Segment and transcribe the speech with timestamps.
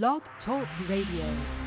[0.00, 1.61] Blog Talk Radio.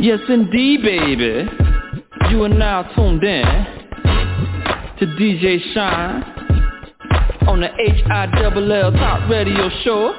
[0.00, 1.50] Yes, indeed, baby.
[2.30, 3.44] You are now tuned in
[4.98, 6.22] to DJ Shine
[7.46, 7.68] on the
[8.66, 10.14] Hilltop Radio Show.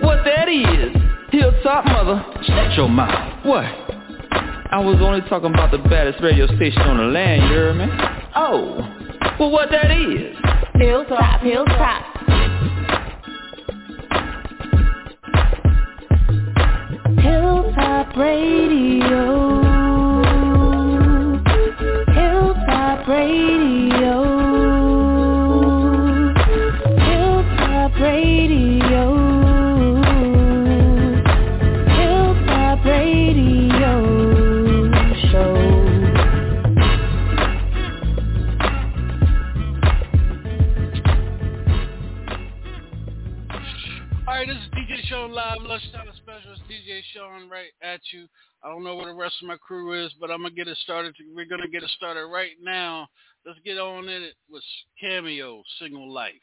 [0.00, 0.96] What that is,
[1.32, 3.44] Hilltop Mother, shut your mouth.
[3.44, 3.85] What?
[4.68, 7.86] I was only talking about the baddest radio station on the land, you hear me?
[8.34, 8.78] Oh,
[9.38, 10.36] well what that is?
[10.74, 12.02] Hilltop, hilltop.
[17.20, 18.95] Hilltop radio.
[47.50, 48.26] right at you.
[48.64, 50.78] I don't know where the rest of my crew is, but I'm gonna get it
[50.78, 51.14] started.
[51.34, 53.08] We're gonna get it started right now.
[53.44, 54.64] Let's get on in it with
[55.00, 56.34] Cameo Single Life.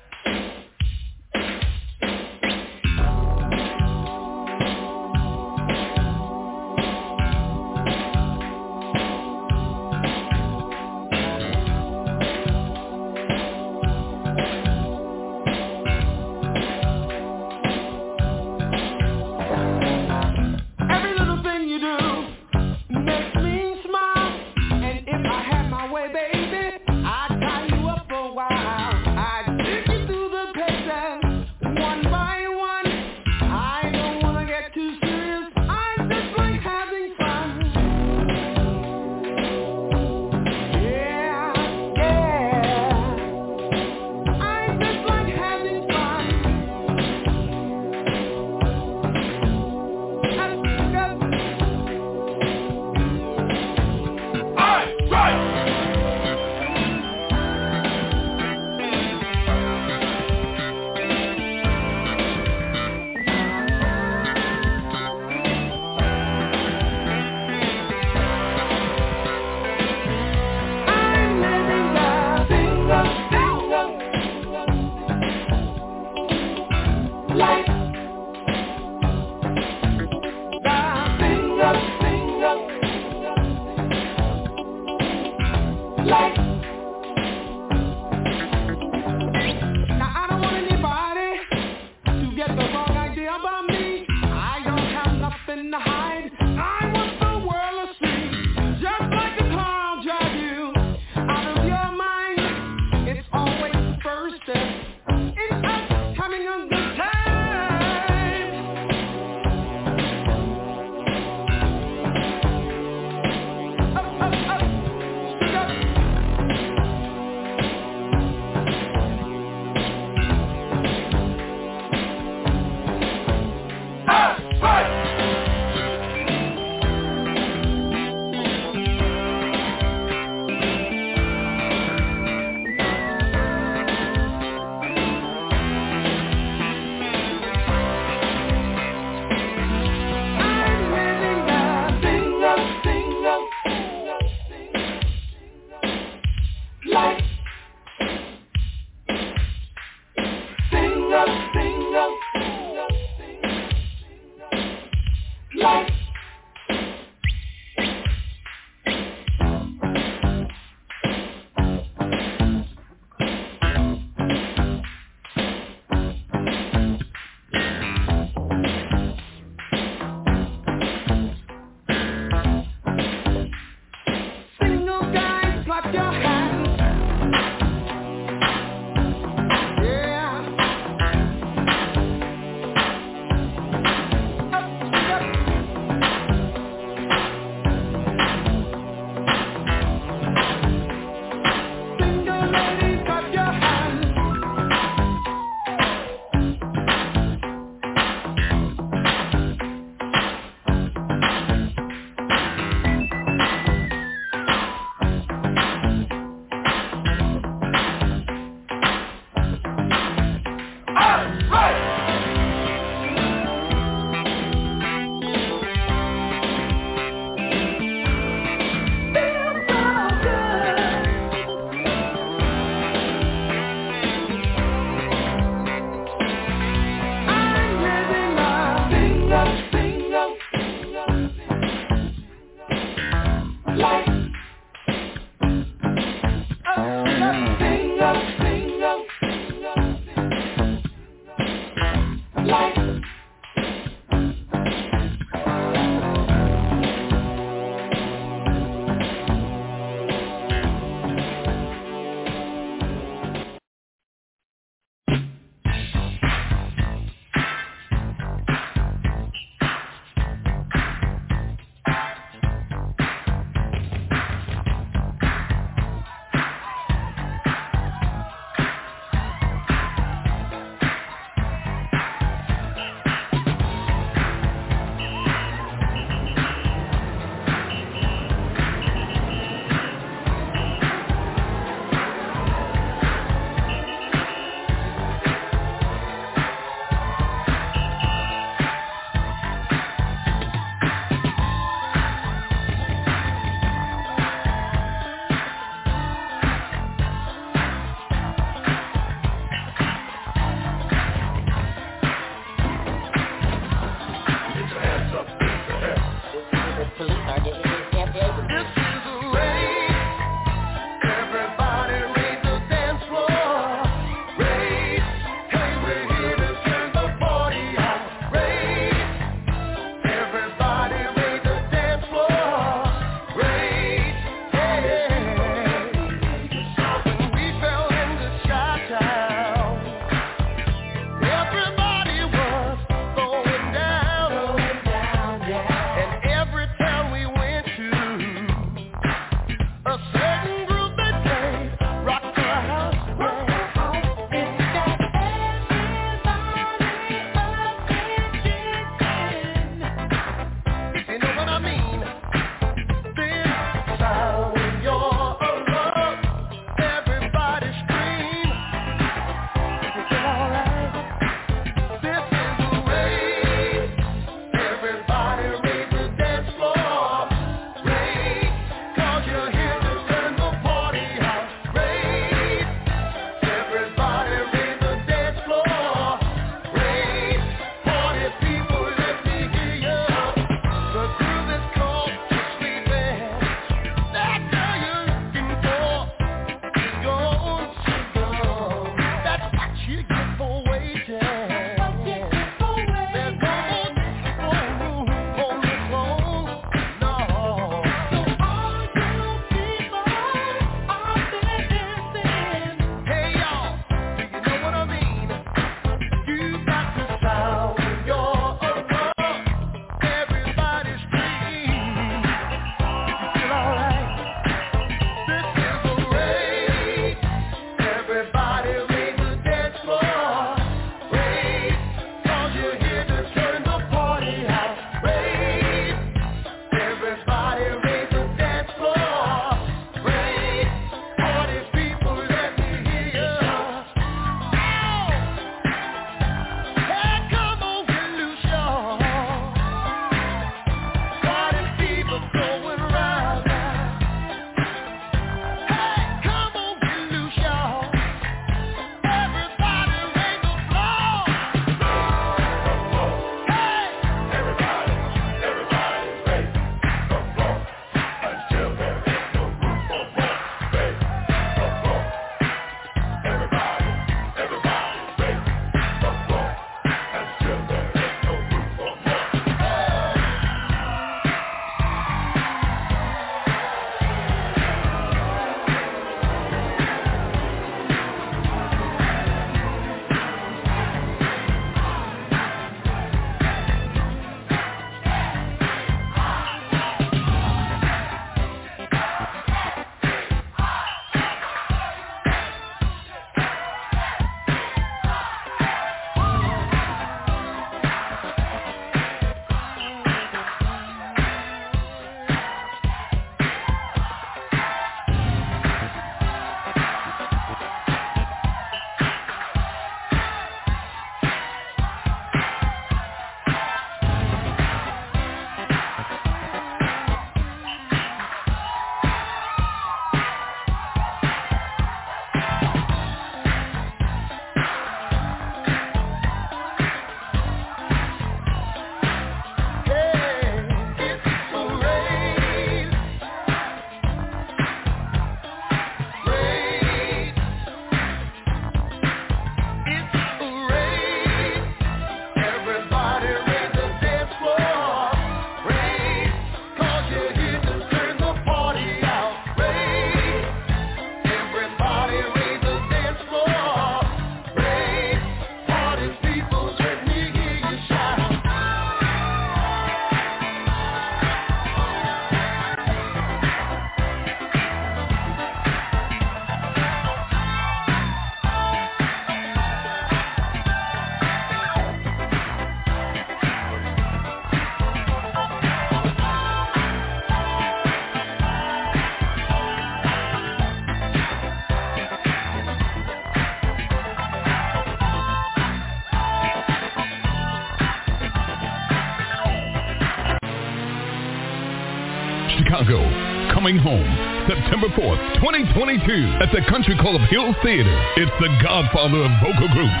[593.68, 597.92] Coming home September 4th, 2022 at the Country Club Hills Theater.
[598.16, 600.00] It's the godfather of vocal groups,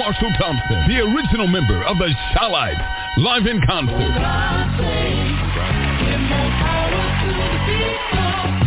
[0.00, 2.80] Marshall Thompson, the original member of the Chi-Lites,
[3.18, 4.08] live in concert.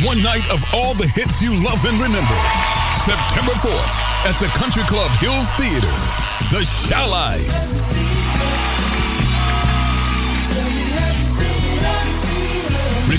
[0.05, 2.37] One night of all the hits you love and remember.
[3.09, 3.89] September 4th
[4.29, 5.97] at the Country Club Hills Theater.
[6.53, 6.61] The
[6.93, 7.96] Chi-Lites.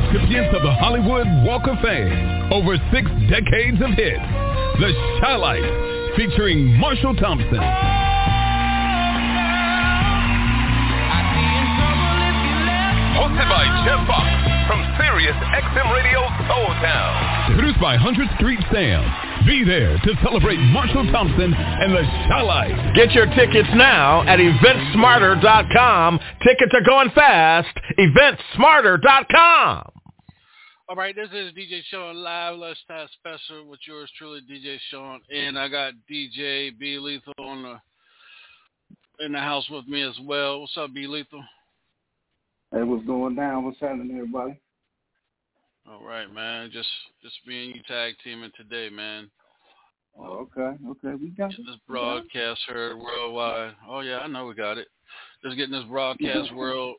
[0.08, 2.48] Recipients of the Hollywood Walk of Fame.
[2.50, 4.24] Over six decades of hits.
[4.80, 4.88] The
[5.20, 7.60] Chi-Lites featuring Marshall Thompson.
[13.20, 14.24] Hosted by Jeff Fox
[14.64, 17.52] from Sirius XM Radio Soul Town.
[17.52, 19.04] Produced by 100th Street Sam.
[19.46, 22.96] Be there to celebrate Marshall Thompson and the Chi-Lites.
[22.96, 26.18] Get your tickets now at eventsmarter.com.
[26.42, 27.76] Tickets are going fast.
[27.98, 29.87] Eventsmarter.com.
[30.90, 35.58] All right, this is DJ Shaun live lunchtime special with yours truly, DJ Shaun, and
[35.58, 40.62] I got DJ B Lethal on the in the house with me as well.
[40.62, 41.44] What's up, B Lethal?
[42.72, 43.66] Hey, what's going down?
[43.66, 44.58] What's happening, everybody?
[45.86, 46.70] All right, man.
[46.72, 46.88] Just
[47.22, 49.30] just me and you tag teaming today, man.
[50.18, 53.74] Oh, okay, okay, we got Getting this broadcast heard worldwide.
[53.86, 54.88] Oh yeah, I know we got it.
[55.44, 56.96] Just getting this broadcast world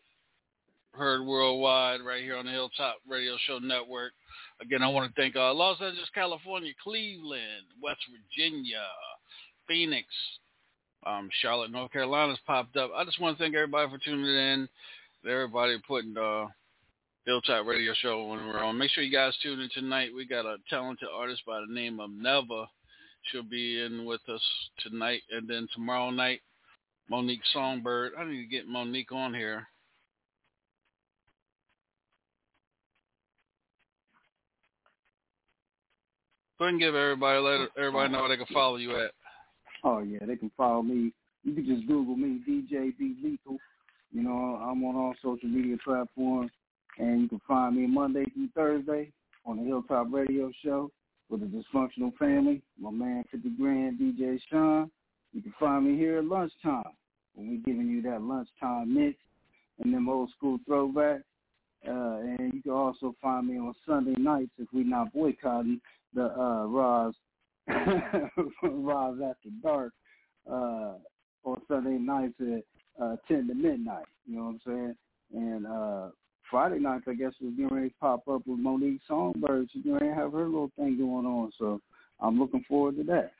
[0.99, 4.11] heard worldwide right here on the Hilltop Radio Show Network.
[4.61, 8.83] Again, I want to thank uh, Los Angeles, California, Cleveland, West Virginia,
[9.65, 10.07] Phoenix,
[11.05, 12.91] um, Charlotte, North Carolina's popped up.
[12.93, 14.67] I just want to thank everybody for tuning in.
[15.25, 16.47] Everybody putting uh,
[17.25, 18.77] Hilltop Radio Show when we're on.
[18.77, 20.09] Make sure you guys tune in tonight.
[20.13, 22.65] We got a talented artist by the name of Neva.
[23.31, 24.41] She'll be in with us
[24.79, 26.41] tonight, and then tomorrow night,
[27.09, 28.11] Monique Songbird.
[28.19, 29.65] I need to get Monique on here.
[36.59, 39.11] Go ahead and give everybody let everybody know where they can follow you at.
[39.85, 41.13] Oh yeah, they can follow me.
[41.45, 43.57] You can just Google me, DJ B Lethal.
[44.11, 46.51] You know, I'm on all social media platforms,
[46.97, 49.09] and you can find me Monday through Thursday
[49.45, 50.91] on the Hilltop Radio Show
[51.29, 52.61] with the Dysfunctional Family.
[52.77, 54.91] My man, 50 Grand, DJ Shaun.
[55.31, 56.91] You can find me here at lunchtime
[57.35, 59.17] when we're giving you that lunchtime mix
[59.81, 61.23] and them old school throwbacks.
[61.87, 65.79] Uh, and you can also find me on Sunday nights if we're not boycotting
[66.13, 67.13] the uh Roz
[68.63, 69.93] Roz After Dark
[70.49, 70.93] uh
[71.43, 72.63] on Sunday nights at
[73.03, 74.05] uh ten to midnight.
[74.25, 74.95] You know what I'm saying?
[75.33, 76.09] And uh
[76.49, 79.69] Friday nights I guess we're getting ready to pop up with Monique Songbird.
[79.71, 81.81] She's gonna have her little thing going on, so
[82.19, 83.31] I'm looking forward to that.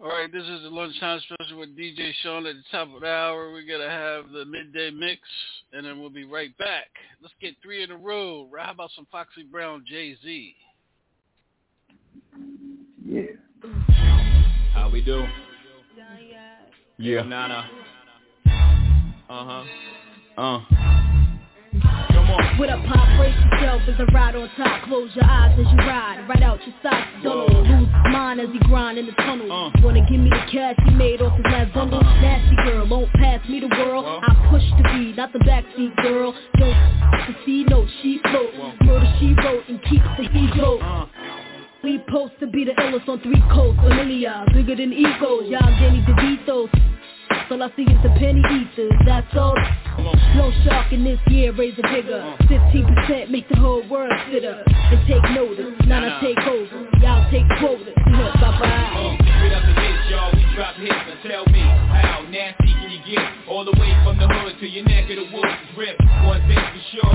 [0.00, 3.08] All right, this is the lunchtime special with DJ Shaun at the top of the
[3.08, 3.50] hour.
[3.50, 5.20] We're gonna have the midday mix,
[5.72, 6.86] and then we'll be right back.
[7.20, 8.48] Let's get three in a row.
[8.56, 10.54] How about some Foxy Brown, Jay Z?
[13.04, 13.22] Yeah.
[14.72, 15.24] How we do?
[16.98, 17.22] Yeah.
[17.22, 17.68] Nana.
[19.28, 19.64] Uh-huh.
[20.40, 20.97] Uh.
[22.58, 24.84] With a pop, brace yourself as I ride on top.
[24.84, 27.08] Close your eyes as you ride, right out your socks.
[27.22, 29.50] Don't lose mine as he grind in the tunnel.
[29.50, 29.70] Uh.
[29.82, 32.00] Wanna give me the cash he made off his last bundle?
[32.00, 32.20] Uh-uh.
[32.20, 34.04] Nasty girl, won't pass me the world.
[34.04, 34.20] Whoa.
[34.22, 36.34] I push the beat, not the backseat girl.
[36.58, 36.76] Don't
[37.26, 38.52] the C note, she float.
[38.82, 40.78] Murder she wrote and keeps the ego.
[40.78, 41.06] Uh.
[41.82, 43.80] We post to be the illest on three coasts.
[43.80, 45.46] Familiar, bigger than egos.
[45.48, 46.68] Y'all Danny DeVitos.
[47.50, 48.92] All I see is the penny eaters.
[49.06, 49.54] That's all.
[50.36, 52.20] No shark in this year, raise a bigger.
[52.44, 55.72] 15% make the whole world sit up and take notice.
[55.86, 56.88] Now I take over.
[57.00, 57.94] Y'all take quotas.
[57.96, 59.16] Bye Uh, bye.
[59.18, 60.30] straight up the hits, y'all.
[60.36, 60.92] We drop hits.
[60.92, 63.24] Now tell me, how nasty can you get?
[63.48, 66.02] All the way from the hood to your neck of the woods ripped.
[66.28, 67.14] One thing for sure.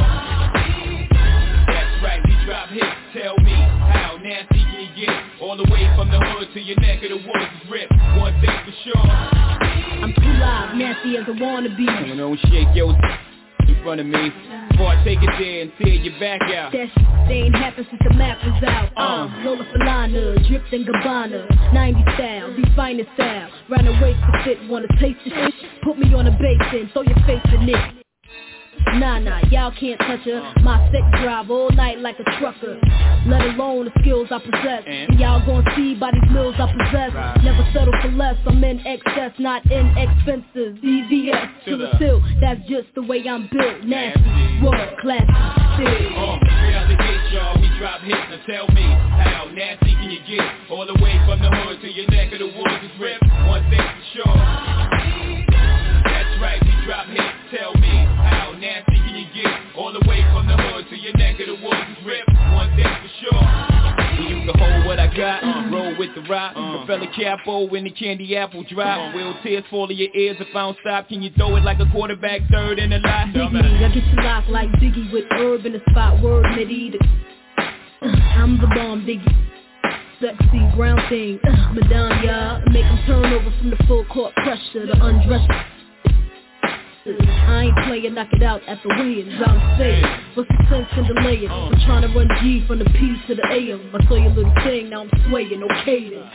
[1.69, 2.97] That's right, we drop hits.
[3.13, 5.41] Tell me, how nasty can you get?
[5.41, 7.93] All the way from the hood to your neck of the woods is ripped.
[8.17, 9.03] One thing for sure.
[9.03, 11.85] I'm too live, nasty as I wanna be.
[11.85, 12.95] Come on, don't shake your
[13.67, 14.31] in front of me.
[14.71, 16.71] Before I take it there and tear your back out.
[16.71, 18.91] That shit they ain't happened since the map was out.
[18.97, 23.49] Uh, Lola Falana, dripped in Gabbana, 90 style, the finest style.
[23.69, 25.53] Round the waist to fit, wanna taste the shit?
[25.83, 28.02] Put me on a basin, throw your face in it.
[28.93, 30.53] Nah, nah, y'all can't touch her.
[30.61, 32.79] My sex drive all night like a trucker.
[33.25, 34.83] Let alone the skills I possess.
[34.85, 35.19] And?
[35.19, 37.11] Y'all gon' see by these mills I possess.
[37.43, 38.35] Never settle for less.
[38.45, 40.77] I'm in excess, not in expenses.
[40.83, 42.23] EVS To the tilt.
[42.41, 43.83] That's just the way I'm built.
[43.83, 45.23] Nasty, world class,
[45.79, 45.87] still.
[45.87, 48.19] Uh, straight out the gate, y'all, we drop hits.
[48.29, 50.45] Now tell me, how nasty can you get?
[50.69, 53.23] All the way from the hood to your neck of the woods is ripped.
[53.47, 54.35] One thing for sure.
[56.05, 57.32] That's right, we drop hits.
[62.03, 63.43] grip, one thing for sure.
[64.19, 66.53] We used to hold what I got, roll with the rock.
[66.55, 69.13] Uh, Fella capo in the candy apple drop.
[69.13, 69.15] Uh.
[69.15, 71.07] Will tears fall in your ears if I don't stop.
[71.07, 73.27] Can you throw it like a quarterback third in a lot?
[73.27, 76.21] Biggie, I get you locked like Diggy with herb in the spot.
[76.21, 76.97] Word Medita.
[78.01, 79.25] I'm the bomb, Diggy.
[80.19, 82.61] sexy ground thing, uh, Madonna, y'all.
[82.71, 85.47] Make them turn over from the full court pressure, to undress
[87.05, 91.03] I ain't playing, knock it out at the wins, I'm saying What's the sense in
[91.13, 91.49] delaying?
[91.49, 94.53] I'm trying to run G from the P to the AM I saw your little
[94.63, 96.29] thing, now I'm swaying, okay then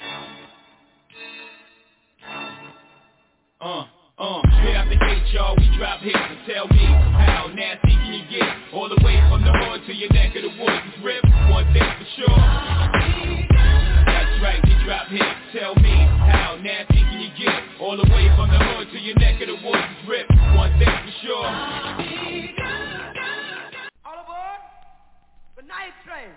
[3.60, 3.84] Uh,
[4.18, 8.12] uh, straight out the gate, y'all, we drop hits and tell me how nasty can
[8.12, 8.48] you get?
[8.74, 11.64] All the way from the hood to your neck of the woods is ripped, one
[11.72, 12.38] thing for sure.
[14.04, 15.24] That's right, we drop hits,
[15.58, 15.96] tell me
[16.28, 16.97] how nasty?
[17.88, 20.92] All the way from the hood to your neck of the woods is one thing
[20.92, 21.46] for sure.
[24.04, 24.60] All aboard
[25.56, 26.28] the night train.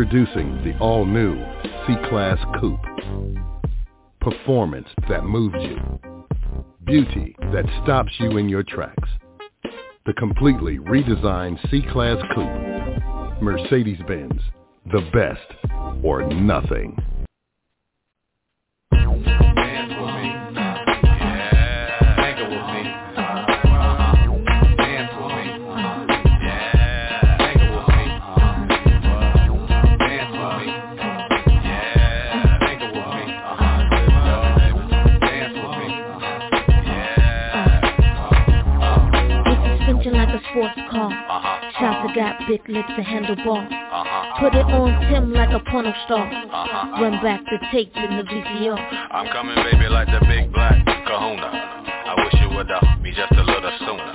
[0.00, 1.34] Introducing the all-new
[1.86, 2.80] C-Class Coupe.
[4.22, 5.78] Performance that moves you.
[6.86, 9.10] Beauty that stops you in your tracks.
[10.06, 13.42] The completely redesigned C-Class Coupe.
[13.42, 14.40] Mercedes-Benz.
[14.90, 16.96] The best or nothing.
[42.96, 43.66] Big lips and handlebar.
[43.66, 44.40] Uh-huh.
[44.40, 46.26] Put it on Tim like a porno star.
[46.26, 47.02] Uh-huh.
[47.02, 48.78] Run back the tape in the VCR.
[49.10, 51.50] I'm coming, baby, like the big black kahuna.
[52.06, 54.09] I wish you would have me just a little sooner.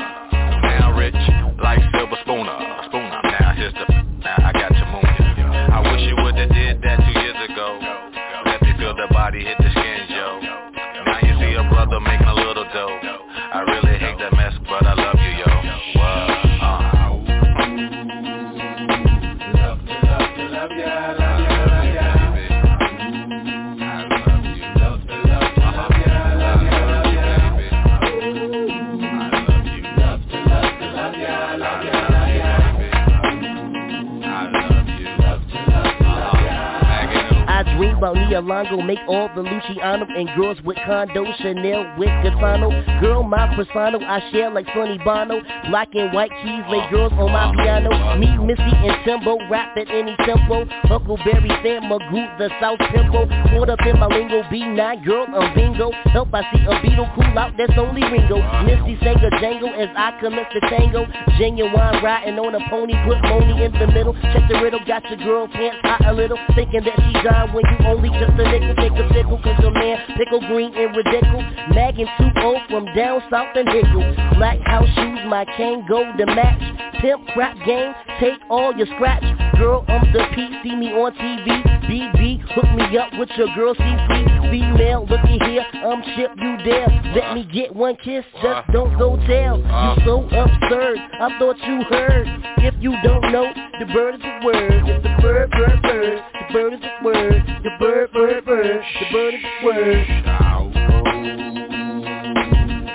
[38.46, 42.70] About make all the Luciano and girls with condo, Chanel with Gatano.
[43.02, 45.42] Girl, my persona, I share like Sonny Bono.
[45.70, 47.90] Black and white keys, lay girls on my piano.
[48.18, 50.66] Me, Missy, and Timbo, rap at any tempo.
[50.86, 53.26] Huckleberry Sam Magoo, the South Tempo.
[53.50, 55.92] Caught up in my lingo, B9, girl, I'm bingo.
[56.14, 58.40] Help, I see a beetle cool out, that's only Ringo.
[58.64, 61.06] Misty sang a jangle as I commence the tango.
[61.38, 64.14] Genuine riding on a pony, put money in the middle.
[64.34, 66.38] Check the riddle, got your girl pants hot a little.
[66.56, 68.76] Thinking that she died when you only just a nickel.
[68.76, 71.46] Take a pickle, cause your man pickle green and ridiculous.
[71.74, 72.36] Mag and 2
[72.70, 74.04] from down south and Hickle.
[74.38, 76.62] Black house shoes, my cane go to match.
[77.02, 79.24] Pimp crap game, take all your scratch.
[79.58, 81.64] Girl, I'm the P, see me on TV.
[81.86, 84.45] BB, hook me up with your girl CC.
[84.52, 86.88] Female, looky here, I'm ship you there.
[87.16, 89.58] Let me get one kiss, just don't go tell.
[89.58, 92.28] You so absurd, I thought you heard.
[92.60, 94.84] If you don't know, the bird is a word.
[94.88, 96.24] It's the bird, bird, bird.
[96.34, 97.44] The bird is a word.
[97.64, 98.82] The bird, bird, bird.
[99.00, 100.08] The bird is a word.
[100.08, 100.76] Shout out.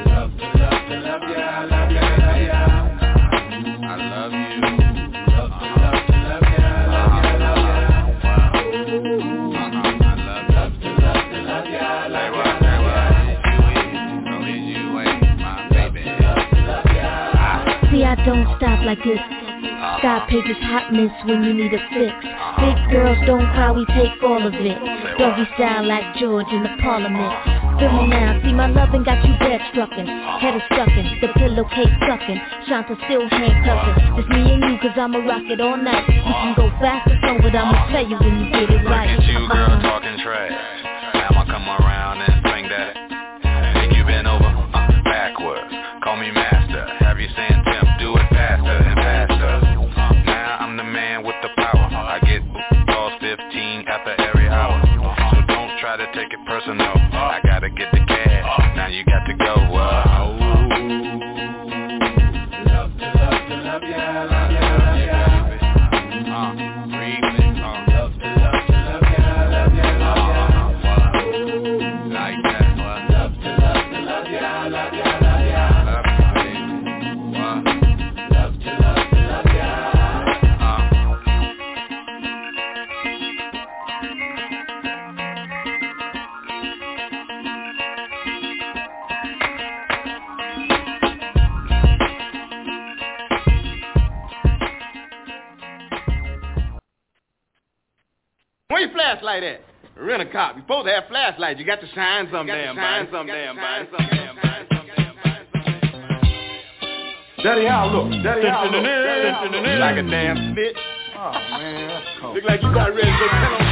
[0.07, 1.80] Love, love, love, See,
[18.11, 19.23] I don't stop like this.
[20.03, 22.11] Sky pages hotness when you need a fix.
[22.59, 24.79] Big girls don't cry, we take all of it.
[25.15, 27.31] Doggy style like George in the parliament.
[27.79, 30.11] Feel me now, see my loving got you bed struckin'.
[30.43, 32.43] Head is stuckin', the pillowcase suckin'.
[32.67, 34.19] Shanta still handcuffin'.
[34.19, 36.03] Just me and you, cause I'ma rock it all night.
[36.11, 39.07] You can go fast or slow, but I'ma tell you when you get it right.
[39.07, 40.90] Look at you, girl, talking trash.
[59.31, 59.80] To go.
[99.11, 99.61] Flashlight at?
[99.97, 100.57] Rent a cop.
[100.57, 101.59] You supposed to have flashlights.
[101.59, 104.07] You got to shine some damn shine some You got to damn shine body.
[104.09, 104.51] some damn body.
[107.43, 108.11] Daddy, how I look?
[108.23, 108.85] Daddy, how look?
[108.85, 109.81] Daddy, how look?
[109.81, 110.77] Like a damn snitch.
[111.17, 112.35] Oh, man, that's cold.
[112.37, 113.70] Look like you got ready to go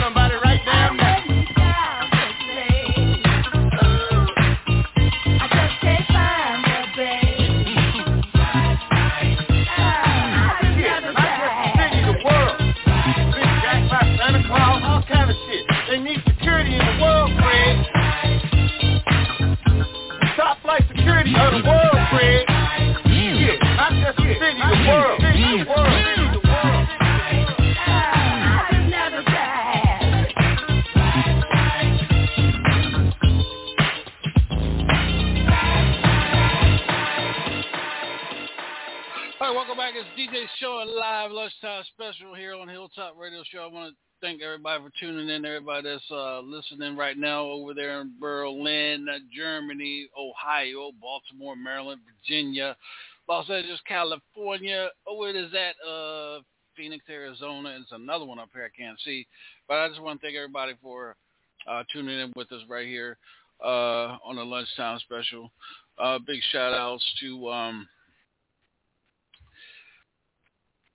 [21.62, 22.44] world, Fred.
[23.06, 25.20] Yeah, not just the city, the world.
[25.20, 25.88] The world.
[26.34, 26.88] The world.
[39.40, 39.94] All right, welcome back.
[39.94, 43.60] It's DJ Show a live lunchtime special here on Hilltop Radio Show.
[43.60, 45.44] I want to thank everybody for tuning in.
[45.44, 52.00] Everybody that's uh, listening right now over there in Berlin, uh, Germany, Ohio, Baltimore, Maryland,
[52.06, 52.76] Virginia,
[53.28, 54.88] Los Angeles, California.
[55.06, 56.40] Oh, it is at uh,
[56.76, 57.76] Phoenix, Arizona.
[57.80, 59.26] It's another one up here I can't see,
[59.68, 61.16] but I just want to thank everybody for
[61.68, 63.18] uh, tuning in with us right here
[63.62, 65.50] uh, on the lunchtime special.
[65.98, 67.50] Uh, big shout outs to.
[67.50, 67.88] Um,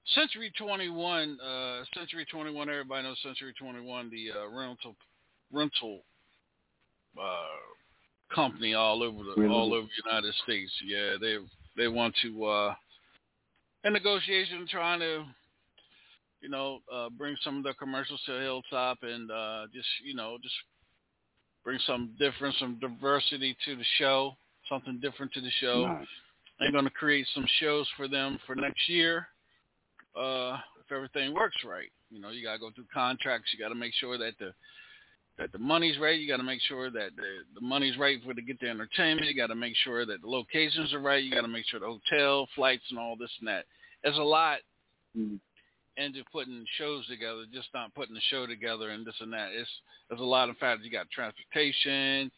[0.08, 4.96] Century 21, uh, Century 21, everybody knows Century 21, the uh, rental
[5.52, 6.02] rental
[7.18, 9.54] uh, company all over the Really?
[9.54, 10.72] all over the United States.
[10.86, 11.38] Yeah, they
[11.78, 12.76] they want to uh,
[13.86, 15.24] in negotiation trying to
[16.42, 20.38] you know uh, bring some of the commercials to Hilltop and uh, just you know
[20.44, 20.56] just
[21.64, 24.36] bring some difference, some diversity to the show,
[24.68, 25.86] something different to the show.
[25.88, 26.08] Nice.
[26.60, 29.28] They're going to create some shows for them for next year
[30.16, 31.92] uh, if everything works right.
[32.12, 33.52] You know, you gotta go through contracts.
[33.54, 34.54] You gotta make sure that the
[35.38, 36.20] that the money's right.
[36.20, 39.28] You gotta make sure that the the money's right for to get the entertainment.
[39.28, 41.24] You gotta make sure that the locations are right.
[41.24, 43.66] You gotta make sure the hotel, flights, and all this and that.
[44.04, 44.60] There's a lot
[45.18, 45.40] Mhm.
[45.98, 49.52] into putting shows together, just not putting the show together and this and that.
[49.54, 50.86] It's there's a lot of factors.
[50.86, 52.32] You got transportation,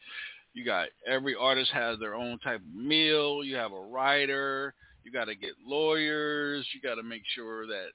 [0.54, 3.44] you got every artist has their own type of meal.
[3.44, 4.74] You have a writer.
[5.06, 6.68] You got to get lawyers.
[6.74, 7.90] You got to make sure that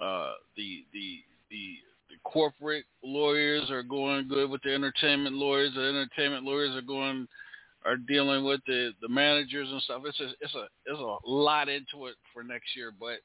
[0.00, 1.18] uh, the the
[1.50, 1.76] the
[2.08, 5.74] the corporate lawyers are going good with the entertainment lawyers.
[5.74, 7.26] The entertainment lawyers are going
[7.84, 10.02] are dealing with the the managers and stuff.
[10.06, 12.92] It's a it's a it's a lot into it for next year.
[12.98, 13.18] But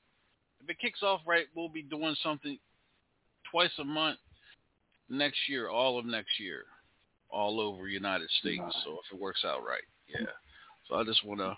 [0.63, 2.57] if it kicks off right, we'll be doing something
[3.51, 4.17] twice a month
[5.07, 6.63] next year, all of next year,
[7.29, 8.63] all over United States.
[8.83, 10.25] So if it works out right, yeah.
[10.89, 11.55] So I just want to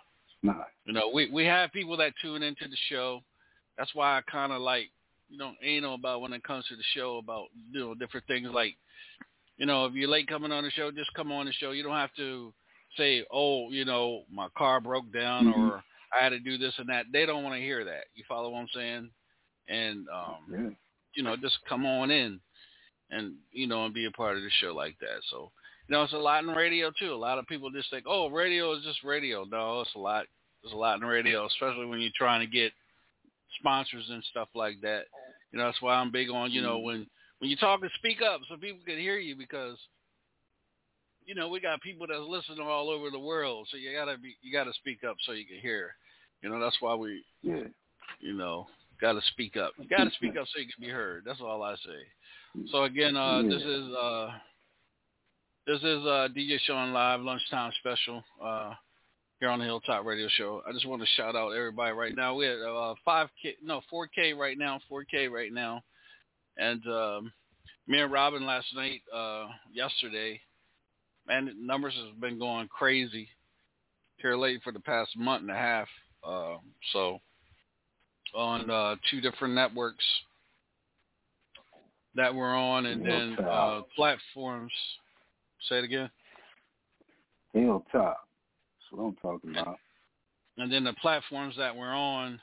[0.86, 3.22] You know, we we have people that tune into the show.
[3.78, 4.90] That's why I kind of like,
[5.30, 8.48] you know, anal about when it comes to the show about you know different things
[8.54, 8.76] like,
[9.58, 11.72] you know, if you're late coming on the show, just come on the show.
[11.72, 12.54] You don't have to
[12.98, 15.56] say, oh, you know, my car broke down Mhm.
[15.56, 15.84] or
[16.18, 17.08] I had to do this and that.
[17.12, 18.06] They don't want to hear that.
[18.14, 19.12] You follow what I'm saying?
[19.68, 20.70] And um, Yeah.
[21.14, 22.40] you know, just come on in
[23.10, 25.22] and, you know, and be a part of the show like that.
[25.30, 25.52] So,
[25.88, 27.14] you know, it's a lot in radio too.
[27.14, 29.44] A lot of people just think, oh, radio is just radio.
[29.44, 30.28] No, it's a lot.
[30.66, 32.72] There's a lot in radio, especially when you're trying to get
[33.60, 35.04] sponsors and stuff like that.
[35.52, 37.06] You know, that's why I'm big on, you know, when,
[37.38, 39.78] when you talk, to speak up so people can hear you because,
[41.24, 43.68] you know, we got people that's listening all over the world.
[43.70, 45.92] So you gotta be, you gotta speak up so you can hear.
[46.42, 47.68] You know, that's why we, Yeah.
[48.20, 48.66] you know,
[49.00, 49.74] got to speak up.
[49.78, 51.24] You got to speak up so you can be heard.
[51.26, 52.68] That's all I say.
[52.72, 54.30] So again, uh, this is uh,
[55.68, 58.74] this is uh, DJ Shaun live lunchtime special uh,
[59.40, 60.62] here on the Hilltop Radio Show.
[60.68, 62.36] I just want to shout out everybody right now.
[62.36, 65.82] We had uh, five K, no four K right now, four K right now,
[66.58, 67.32] and um,
[67.88, 70.40] me and Robin last night, uh, yesterday,
[71.28, 73.28] man, the numbers has been going crazy
[74.18, 75.88] here late for the past month and a half.
[76.26, 76.56] Uh,
[76.94, 77.20] so
[78.34, 80.04] on uh, two different networks
[82.16, 84.72] that we're on, and then uh, platforms.
[85.70, 86.10] Say it again.
[87.54, 88.25] Hilltop.
[88.86, 89.78] That's what I'm talking about.
[90.58, 92.40] And then the platforms that we're on,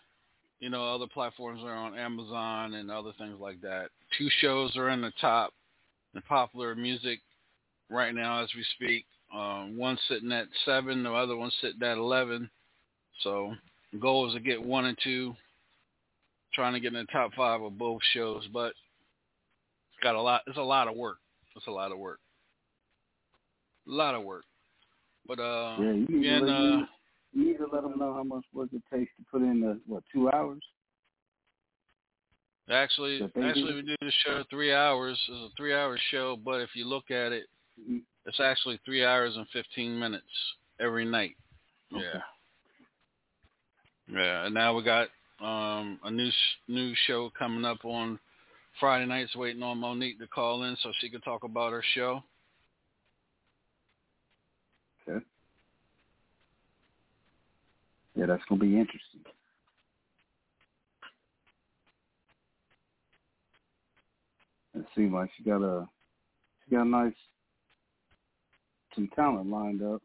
[0.60, 3.88] you know, other platforms are on Amazon and other things like that.
[4.18, 5.52] Two shows are in the top,
[6.14, 7.20] the popular music
[7.90, 9.06] right now as we speak.
[9.34, 12.50] Um, one's sitting at seven, the other one sitting at eleven.
[13.22, 13.54] So
[13.92, 15.34] the goal is to get one and two,
[16.52, 18.46] trying to get in the top five of both shows.
[18.52, 20.42] But it's got a lot.
[20.46, 21.16] It's a lot of work.
[21.56, 22.20] It's a lot of work.
[23.88, 24.44] A lot of work.
[25.26, 26.86] But uh, Yeah, you need, again, to let, uh, you,
[27.32, 29.80] you need to let them know how much work it takes to put in the
[29.86, 30.62] what two hours.
[32.70, 35.18] Actually, actually, we do the show three hours.
[35.28, 37.46] It's a three-hour show, but if you look at it,
[37.80, 37.98] Mm-hmm.
[38.26, 40.24] it's actually three hours and fifteen minutes
[40.78, 41.36] every night.
[41.92, 42.04] Okay.
[44.08, 44.44] Yeah, yeah.
[44.44, 45.08] And now we got
[45.40, 46.30] um, a new
[46.68, 48.18] new show coming up on
[48.78, 49.34] Friday nights.
[49.34, 52.22] Waiting on Monique to call in so she can talk about her show.
[55.08, 55.24] Okay.
[58.14, 59.22] Yeah, that's gonna be interesting.
[64.74, 65.88] It seems like she got a
[66.64, 67.14] she got a nice
[68.94, 70.02] some talent lined up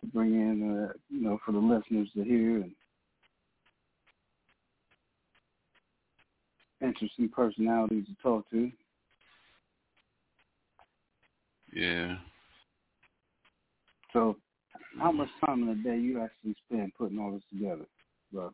[0.00, 2.72] to bring in, uh, you know, for the listeners to hear and
[6.80, 8.70] interesting personalities to talk to.
[11.72, 12.16] Yeah.
[14.12, 14.36] So,
[14.98, 17.86] how much time in a day you actually spend putting all this together,
[18.32, 18.52] bro?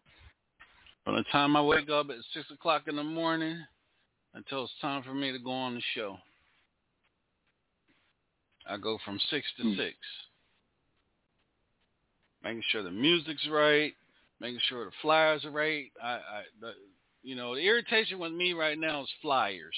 [1.05, 3.59] From the time I wake up at six o'clock in the morning
[4.35, 6.19] until it's time for me to go on the show.
[8.67, 9.77] I go from six to Hmm.
[9.77, 9.97] six.
[12.43, 13.95] Making sure the music's right,
[14.41, 15.91] making sure the flyers are right.
[16.03, 16.75] I, I the,
[17.23, 19.77] you know, the irritation with me right now is flyers.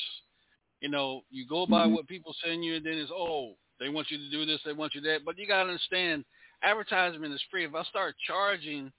[0.81, 1.93] You know, you go by Mhm.
[1.93, 4.73] what people send you, and then it's oh, they want you to do this, they
[4.73, 5.25] want you that.
[5.25, 6.25] But you gotta understand,
[6.63, 7.65] advertisement is free.
[7.65, 8.93] If I start charging,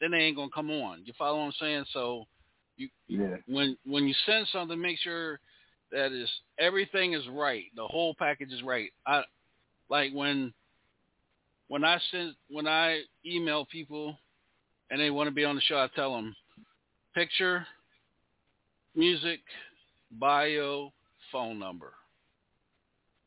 [0.00, 1.02] then they ain't gonna come on.
[1.04, 1.84] You follow what I'm saying?
[1.92, 2.26] So,
[2.76, 3.36] you Yeah.
[3.46, 5.40] when when you send something, make sure
[5.92, 7.64] that is everything is right.
[7.74, 8.92] The whole package is right.
[9.06, 9.24] I
[9.88, 10.52] like when
[11.68, 14.18] when I send when I email people
[14.90, 16.34] and they want to be on the show, I tell them
[17.14, 17.66] picture,
[18.94, 19.40] music,
[20.12, 20.92] bio,
[21.32, 21.92] phone number.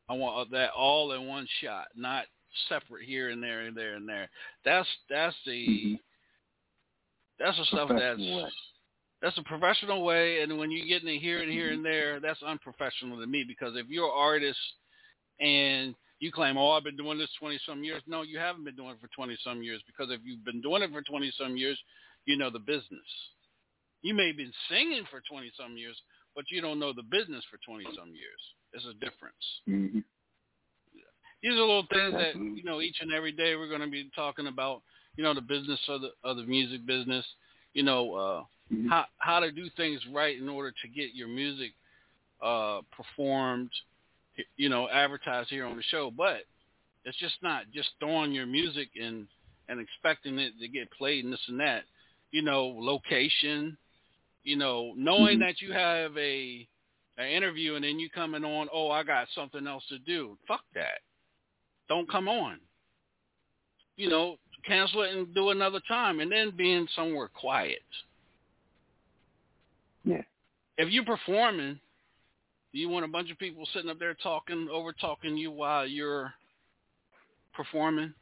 [0.07, 2.25] I want that all in one shot, not
[2.68, 4.30] separate here and there and there and there.
[4.66, 6.00] That's that's the
[7.39, 8.45] that's the stuff that's way.
[9.22, 12.41] that's a professional way, and when you get in here and here and there, that's
[12.43, 13.45] unprofessional to me.
[13.47, 14.60] Because if you're an artist
[15.39, 18.76] and you claim, "Oh, I've been doing this twenty some years," no, you haven't been
[18.76, 19.82] doing it for twenty some years.
[19.86, 21.80] Because if you've been doing it for twenty some years,
[22.26, 23.08] you know the business.
[24.02, 25.97] You may have been singing for 20 some years,
[26.36, 28.41] but you don't know the business for 20 some years.
[28.72, 29.45] There's a difference.
[29.68, 30.00] Mm-hmm.
[31.42, 34.10] These are little things that, you know, each and every day we're going to be
[34.16, 34.82] talking about,
[35.16, 37.26] you know, the business of the, of the music business,
[37.74, 38.88] you know, uh, Mm-hmm.
[38.90, 41.72] how, how to do things right in order to get your music,
[42.40, 43.72] uh, performed,
[44.58, 46.12] you know, advertised here on the show.
[46.16, 46.42] But
[47.04, 49.26] it's just not just throwing your music and,
[49.70, 51.86] and expecting it to get played and this and that.
[52.30, 53.76] You know, location,
[54.44, 55.48] you know, knowing Mhm.
[55.48, 56.68] that you have a
[57.18, 60.38] an interview and then you coming on, oh, I got something else to do.
[60.48, 61.02] Fuck that.
[61.90, 62.60] Don't come on.
[63.98, 67.82] You know, cancel it and do another time and then being somewhere quiet.
[70.06, 70.22] Yeah.
[70.78, 71.80] If you're performing,
[72.72, 75.86] do you want a bunch of people sitting up there talking, over talking you while
[75.88, 76.32] you're
[77.54, 78.14] performing?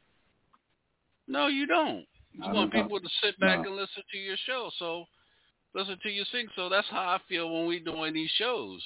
[1.28, 2.06] No, you don't.
[2.32, 3.66] You I want don't- people to sit back no.
[3.68, 4.70] and listen to your show.
[4.78, 5.04] So
[5.74, 6.46] listen to you sing.
[6.56, 8.82] So that's how I feel when we doing these shows.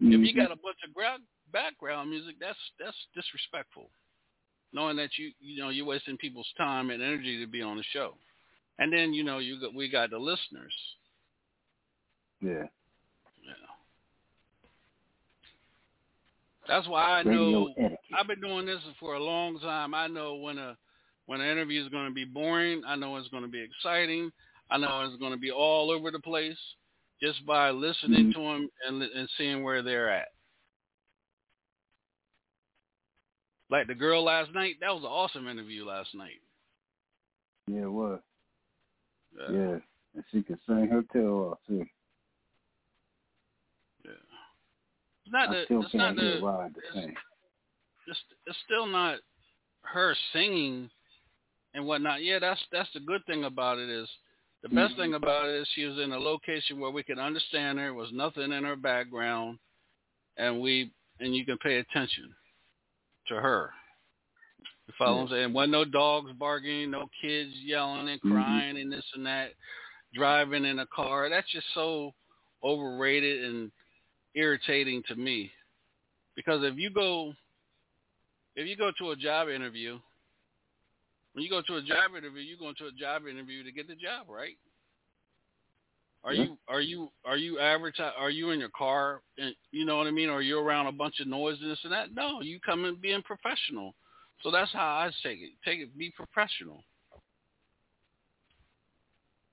[0.00, 0.36] If you Mhm.
[0.36, 1.20] got a bunch of gra-
[1.52, 3.90] background music, that's that's disrespectful.
[4.72, 7.84] Knowing that you you know you're wasting people's time and energy to be on the
[7.92, 8.14] show,
[8.78, 10.74] and then you know you got we got the listeners.
[12.40, 12.66] Yeah.
[13.44, 13.54] Yeah.
[16.68, 17.72] That's why I know.
[18.18, 19.94] I've been doing this for a long time.
[19.94, 20.76] I know when a
[21.26, 22.82] when an interview is going to be boring.
[22.86, 24.30] I know it's going to be exciting.
[24.70, 26.58] I know it's going to be all over the place
[27.22, 28.40] just by listening mm-hmm.
[28.40, 30.28] to them and and seeing where they're at.
[33.72, 36.42] Like the girl last night, that was an awesome interview last night.
[37.66, 38.20] Yeah, it was.
[39.34, 39.56] Yeah.
[39.56, 39.76] Yeah.
[40.14, 41.86] And she can sing her tail off too.
[44.04, 44.10] Yeah.
[45.24, 47.14] It's not I the still it's not can't the to sing.
[48.08, 49.20] it's it's still not
[49.84, 50.90] her singing
[51.72, 52.22] and whatnot.
[52.22, 54.08] Yeah, that's that's the good thing about it is
[54.62, 55.24] the best thing mm-hmm.
[55.24, 57.86] about it is she was in a location where we could understand her.
[57.86, 59.58] There was nothing in her background,
[60.36, 62.34] and we and you can pay attention
[63.32, 63.70] to her.
[64.86, 65.52] You follow what I'm saying?
[65.52, 68.32] Wasn't no dogs barking, no kids yelling and mm-hmm.
[68.32, 69.50] crying and this and that,
[70.14, 71.28] driving in a car.
[71.28, 72.12] That's just so
[72.62, 73.70] overrated and
[74.34, 75.50] irritating to me.
[76.34, 77.32] Because if you go
[78.54, 79.98] if you go to a job interview,
[81.32, 83.88] when you go to a job interview, you're going to a job interview to get
[83.88, 84.56] the job, right?
[86.24, 86.44] Are Yeah.
[86.44, 90.06] you are you are you advertise are you in your car and you know what
[90.06, 90.28] I mean?
[90.28, 92.14] Or you're around a bunch of noise and this and that?
[92.14, 93.94] No, you come in being professional.
[94.42, 95.50] So that's how I take it.
[95.64, 96.84] Take it be professional.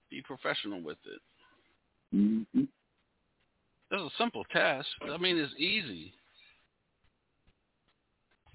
[0.10, 2.16] Be professional with it.
[2.16, 2.64] Mm-hmm.
[3.92, 4.88] That's a simple task.
[5.04, 6.14] I mean, it's easy.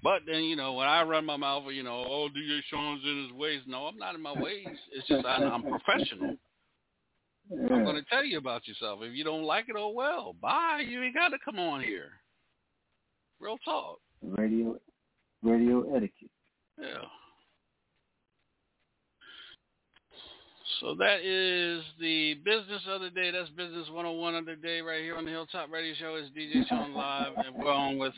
[0.03, 3.23] But then, you know, when I run my mouth, you know, oh, DJ Shaun's in
[3.23, 3.61] his ways.
[3.65, 4.67] No, I'm not in my ways.
[4.91, 6.35] It's just I, I'm professional.
[7.51, 8.99] I'm going to tell you about yourself.
[9.03, 10.83] If you don't like it, oh well, bye.
[10.87, 12.11] You ain't got to come on here.
[13.39, 13.99] Real talk.
[14.23, 14.77] Radio
[15.43, 16.31] radio etiquette.
[16.81, 17.05] Yeah.
[20.81, 23.31] So that is the business of the day.
[23.31, 26.15] That's business 101 of the day right here on the Hilltop Radio Show.
[26.15, 28.13] It's DJ Shaun Live, and we're on with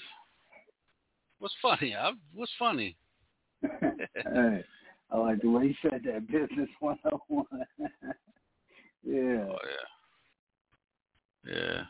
[1.39, 1.95] what's funny.
[1.95, 2.95] I, what's funny?
[3.61, 4.63] hey,
[5.11, 6.27] I like the way you said that.
[6.27, 7.45] Business 101.
[9.03, 9.45] yeah.
[9.49, 9.57] Oh
[11.45, 11.53] yeah.
[11.53, 11.83] Yeah.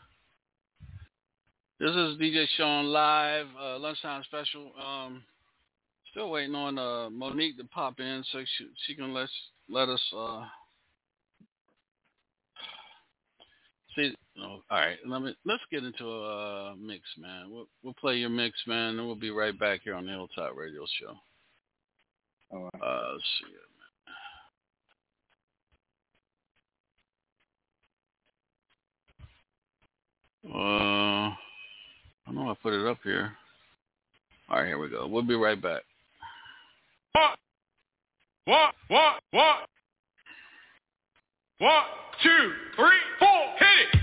[1.79, 4.71] This is DJ Shaun live, uh, lunchtime special.
[4.83, 5.23] Um,
[6.11, 9.29] still waiting on uh, Monique to pop in so she she can let us
[9.69, 10.43] let us uh,
[13.95, 14.15] see.
[14.39, 17.51] Oh, all right, let me let's get into a uh, mix, man.
[17.51, 20.55] We'll we'll play your mix, man, and we'll be right back here on the Hilltop
[20.55, 21.15] Radio Show.
[22.51, 22.81] All right.
[22.81, 23.53] Uh, let's see.
[30.53, 30.57] Uh,
[31.29, 31.35] I
[32.25, 33.33] don't know I put it up here.
[34.49, 35.07] All right, here we go.
[35.07, 35.81] We'll be right back.
[37.13, 37.35] One,
[38.45, 39.55] one, one, one.
[41.59, 41.83] One,
[42.23, 43.27] two, three, four,
[43.57, 43.96] hit it.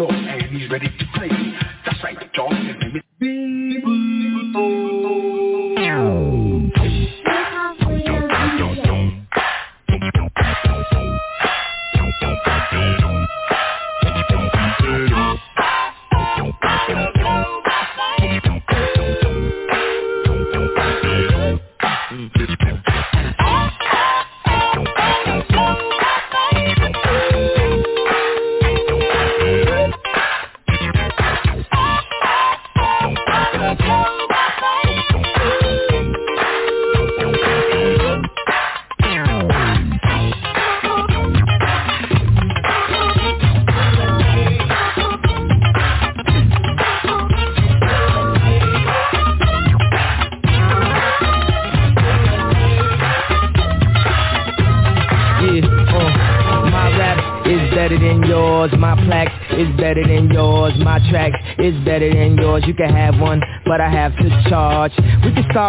[0.00, 1.51] And he's ready to play.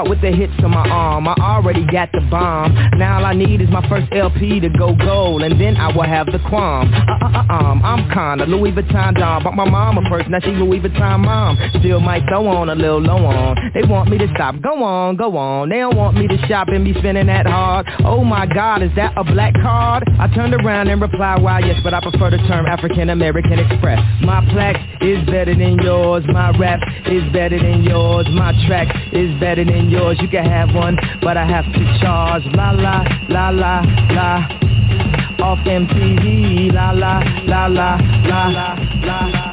[0.03, 1.27] Start with the hits on my arm.
[1.27, 2.73] I already got the bomb.
[2.97, 6.03] Now all I need is my first LP to go gold, and then I will
[6.03, 6.93] have the qualm.
[6.93, 10.29] Uh, uh, uh, um, I'm kinda Louis Vuitton Don, but my mama first.
[10.29, 11.57] Now she Louis Vuitton mom.
[11.79, 13.71] Still might throw on a little low on.
[13.73, 14.59] They want me to stop.
[14.61, 15.69] Go on, go on.
[15.69, 17.87] They don't want me to shop and be spending that hard.
[18.03, 20.03] Oh my God, is that a black card?
[20.19, 23.99] I turned around and replied, why yes, but I prefer the term African American Express.
[24.21, 26.23] My plaque is better than yours.
[26.27, 28.25] My rap is better than yours.
[28.31, 30.17] My track is better than yours.
[30.21, 32.43] You can have one, but I have to charge.
[32.55, 34.47] La la la la la.
[35.43, 36.73] Off MTV.
[36.73, 39.52] La la la la la la la.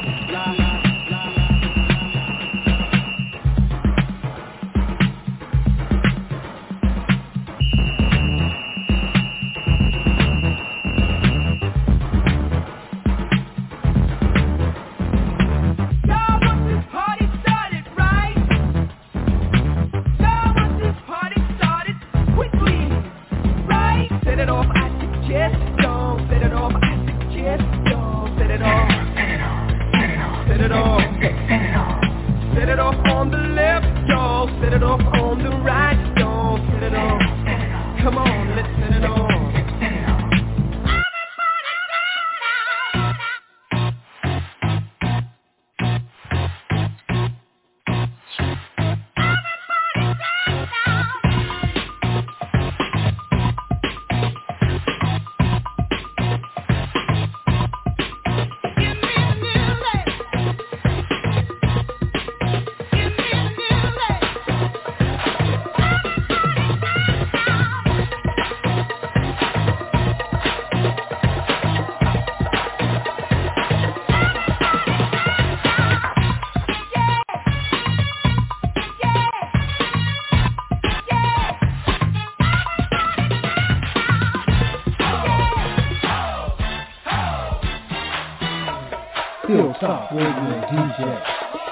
[90.71, 91.21] DJ.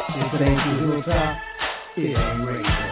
[0.10, 1.38] If ain't the Hilltop,
[1.96, 2.89] it ain't radio.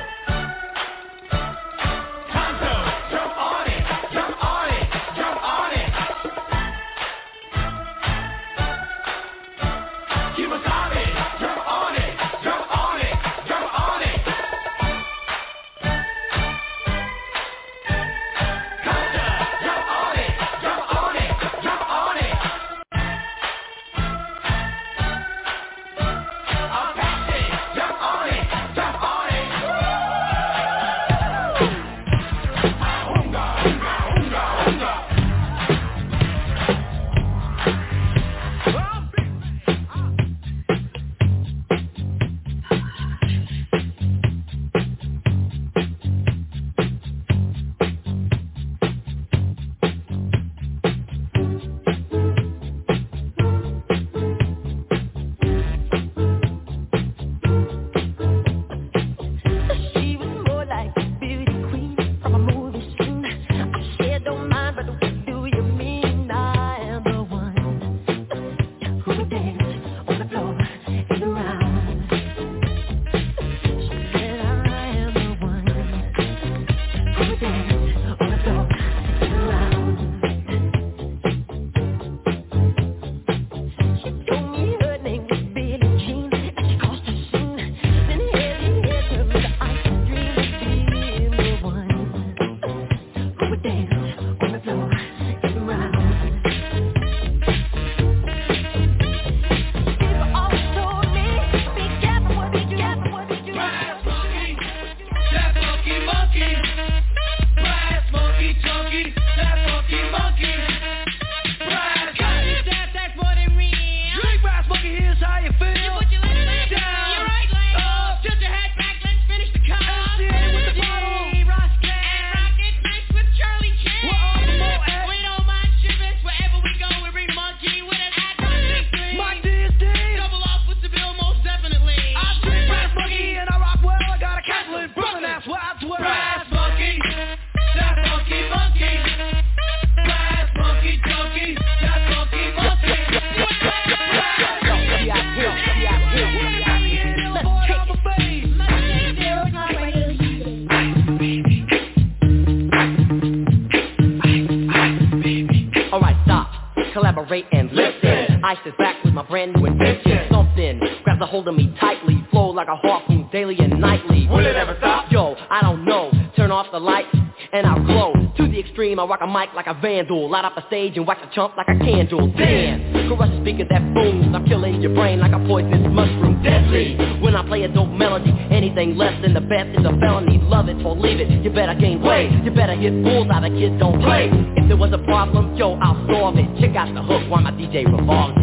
[169.27, 170.29] Mic like a vandal.
[170.29, 172.31] Light up a stage and watch a chump like a candle.
[172.37, 174.33] Damn, crush a speaker that booms.
[174.33, 176.41] I'm killing your brain like a poisonous mushroom.
[176.43, 176.97] Deadly.
[177.21, 180.39] When I play a dope melody, anything less than the best is a felony.
[180.43, 181.29] Love it or leave it.
[181.43, 182.31] You better gain weight.
[182.43, 184.29] You better hit bulls out of kids don't play.
[184.55, 186.47] If there was a problem, yo, I'll solve it.
[186.59, 188.37] Check out the hook while my DJ revolves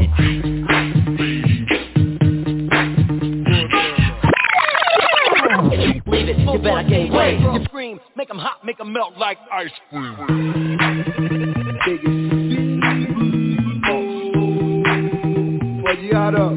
[6.36, 7.40] it, you better gain weight.
[8.34, 9.70] You scream, make 'em hot, make 'em melt like ice
[15.82, 16.50] Forgiato.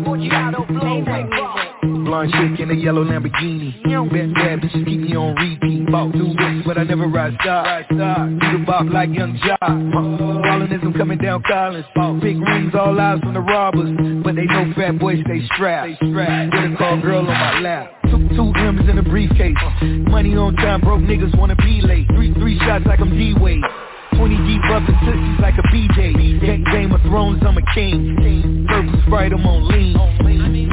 [2.08, 3.84] Blonde chick in a yellow Lamborghini.
[3.84, 5.92] Bad, bad bitches keep me on repeat.
[5.92, 7.84] Bought new whips, but I never ride star.
[7.84, 9.60] Do the bop like Young Joc.
[9.60, 11.86] Fallinism coming down Collins.
[12.22, 14.24] Big rings, all eyes on the robbers.
[14.24, 16.02] But they know fat boys stay strapped.
[16.02, 17.92] With a call girl on my lap.
[18.06, 19.58] Two, two M's in a briefcase.
[20.08, 22.08] Money on time, broke niggas wanna be late.
[22.16, 23.62] Three, three shots like I'm D-Wade.
[24.18, 26.42] 20 deep bumping sissies like a BJ.
[26.42, 28.66] Game, Game of Thrones, I'm a king.
[28.68, 29.96] Purple Sprite, I'm on lean.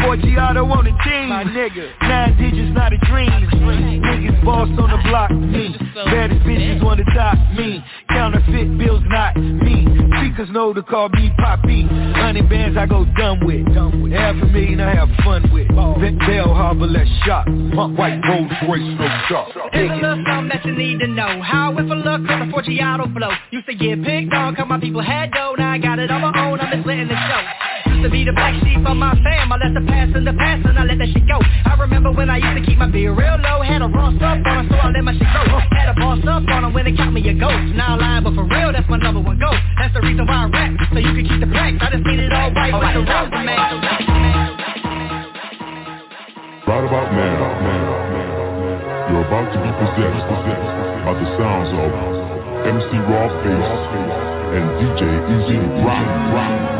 [0.01, 1.28] Forgiato on the team.
[1.28, 1.92] My nigga.
[2.01, 3.30] Nine digits, not a dream.
[3.30, 5.76] Niggas boss on the block, me.
[5.95, 7.84] Baddest bitches on the top, me.
[8.09, 9.84] Counterfeit bills, not me.
[10.18, 11.82] Speakers know to call me Poppy.
[12.14, 13.66] Hundred bands I go dumb with.
[14.12, 15.68] Half a million I have fun with.
[16.01, 17.47] Vet Bell Harbor, let's shop.
[17.74, 19.49] Pump white Rolls Royce, no shop.
[19.72, 21.42] Here's a little something that you need to know.
[21.42, 23.34] How if a look on the Forgiato flow.
[23.51, 25.55] Used to get picked on, cause my people had dough.
[25.59, 27.43] Now I got it on my own, I'm just letting it show.
[27.93, 29.53] Used to be the black sheep of my fam.
[29.53, 31.39] I let the past in the past and I let that shit go.
[31.41, 33.62] I remember when I used to keep my beer real low.
[33.62, 35.43] Had a raw stuff on, so I let my shit go.
[35.72, 37.74] Had a boss up on 'em when they count me a ghost.
[37.74, 39.57] Now I'm lying, but for real, that's my number one goal.
[39.78, 41.78] That's the reason why I rap, so you can keep the plaques.
[41.80, 43.32] I just need it all right the road, man.
[43.32, 43.43] Right
[52.64, 53.84] MC Rob Base
[54.56, 56.08] and DJ E-Z Rock.
[56.32, 56.73] rock,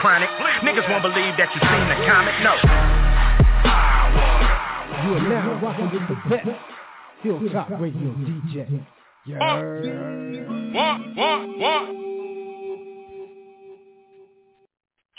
[0.00, 0.30] chronic.
[0.64, 2.34] Niggas won't believe that you seen the comic.
[2.40, 2.56] No.
[5.04, 6.48] You are now rocking with the best
[7.22, 8.86] Hilltop Radio DJ.
[9.36, 9.60] What?
[10.72, 11.40] What?
[11.58, 11.84] What?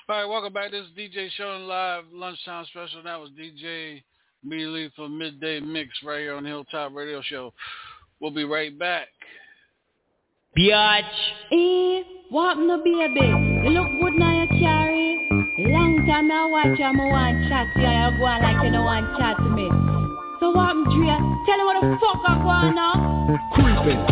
[0.10, 0.72] All right, welcome back.
[0.72, 3.04] This is DJ Shaun Live Lunchtime Special.
[3.04, 4.02] That was DJ
[4.44, 7.54] immediately for Midday Mix right here on Hilltop Radio Show.
[8.20, 9.08] We'll be right back.
[10.58, 11.04] Biatch.
[11.52, 13.28] Eh, what no baby?
[13.64, 14.31] You look good now you carry.
[14.31, 14.31] Long
[16.06, 17.88] time I watch you, I want chat to you.
[17.88, 19.70] You go on like you don't want chat to me.
[20.40, 21.22] So what, Drea?
[21.46, 22.74] Tell me what the fuck I on.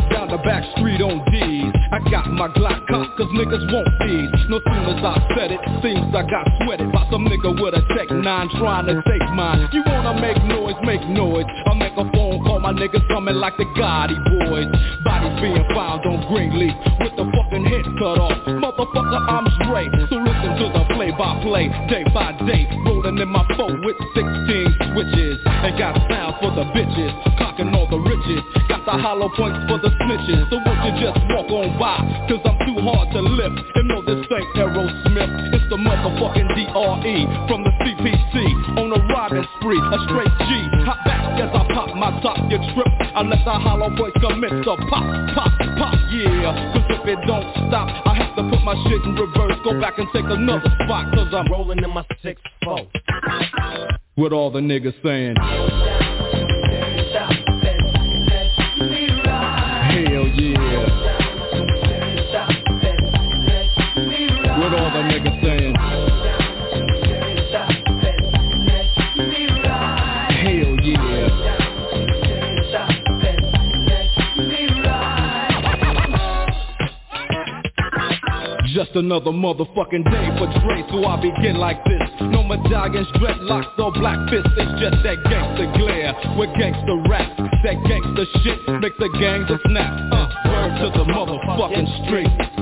[0.10, 1.74] Down the back street on D's.
[1.92, 4.30] I got my Glock cocked cause niggas won't feed.
[4.50, 7.82] No soon as I said it, seems I got sweated by some nigga with a
[7.94, 8.24] Tech 9
[8.58, 9.70] trying to take mine.
[9.74, 11.46] You wanna make noise, make noise.
[11.66, 14.68] I make a phone all my niggas coming like the Gotti boys.
[15.04, 18.36] Bodies being found on Greenleaf with the fucking head cut off.
[18.48, 19.92] Motherfucker, I'm straight.
[20.12, 22.68] So listen to the play-by-play, day by day.
[22.84, 25.40] Rolling in my phone with 16 switches.
[25.48, 28.44] And got a sound for the bitches, cocking all the riches.
[28.68, 30.50] Got the hollow points for the snitches.
[30.52, 32.04] So won't you just walk on by?
[32.28, 33.56] Cause I'm too hard to lift.
[33.76, 35.32] And know this ain't Aerosmith.
[35.56, 38.36] It's the motherfucking DRE from the CPC
[38.84, 39.80] on a riding spree.
[39.80, 40.52] A straight G.
[40.84, 41.69] Hop back as I
[42.12, 42.38] my top.
[42.50, 42.88] You trip.
[43.16, 44.52] Unless I hollow voice commit.
[44.66, 45.04] So pop,
[45.36, 46.74] pop, pop, yeah.
[46.74, 49.58] Cause if it don't stop, I have to put my shit in reverse.
[49.64, 51.14] Go back and take another spot.
[51.14, 52.88] Cause I'm rolling in my six four.
[54.18, 55.99] With all the niggas saying.
[78.90, 82.02] Just another motherfucking day for Dre, so I begin like this.
[82.22, 84.50] No medallions, dreadlocks, or black fists.
[84.58, 87.38] It's just that gangster glare with gangster rap.
[87.38, 89.94] That gangster shit makes the gangs a snap.
[90.12, 92.59] Uh, word to the motherfucking street.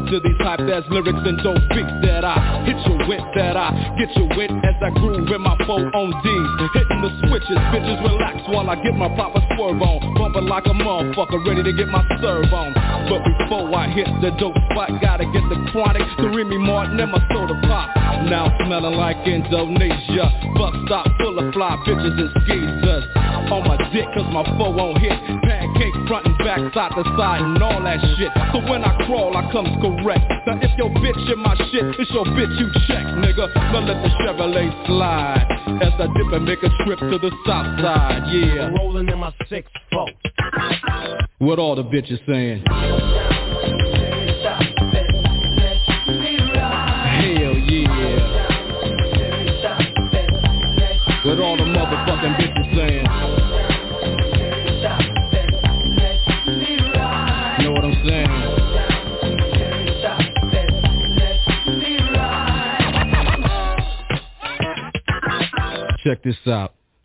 [0.00, 3.94] To these hype ass lyrics and dope beats that I hit you with, that I
[3.94, 6.50] get you with as I groove in my four on D's.
[6.74, 10.14] Hitting the switches, bitches relax while I get my proper swerve on.
[10.18, 12.74] Bumping like a motherfucker, ready to get my serve on.
[13.06, 17.12] But before I hit the dope spot, gotta get the chronic, the Remy Martin and
[17.12, 17.94] my soda pop.
[18.26, 20.26] Now smelling like Indonesia.
[20.58, 23.04] Bus stop full of fly bitches and skeezers.
[23.52, 25.14] On my dick cause my foe won't hit.
[25.46, 28.32] Pancake front and back, side to side and all that shit.
[28.50, 30.26] So when I crawl, I comes correct.
[30.44, 33.46] Now if your bitch in my shit, it's your bitch you check, nigga.
[33.54, 35.46] Now let the Chevrolet slide.
[35.80, 38.74] As I dip and make a trip to the south side, yeah.
[38.76, 40.08] Rolling in my six four.
[41.38, 42.64] What all the bitches saying?
[66.04, 66.74] Check this out.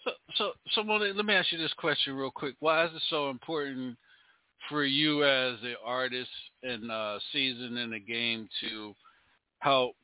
[0.04, 2.56] So, so, so let me ask you this question real quick.
[2.60, 3.98] Why is it so important
[4.70, 6.30] for you as an artist
[6.62, 8.94] and uh, season in the game to
[9.60, 9.96] help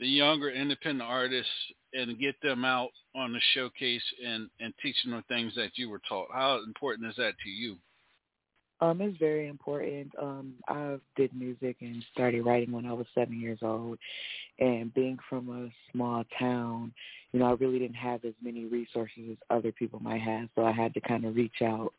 [0.00, 1.50] the younger independent artists
[1.94, 6.00] and get them out on the showcase and and teaching them things that you were
[6.08, 6.28] taught?
[6.32, 7.76] How important is that to you?
[8.82, 10.12] Um, it's very important.
[10.20, 13.96] Um, I did music and started writing when I was seven years old.
[14.58, 16.92] And being from a small town,
[17.30, 20.48] you know, I really didn't have as many resources as other people might have.
[20.56, 21.92] So I had to kind of reach out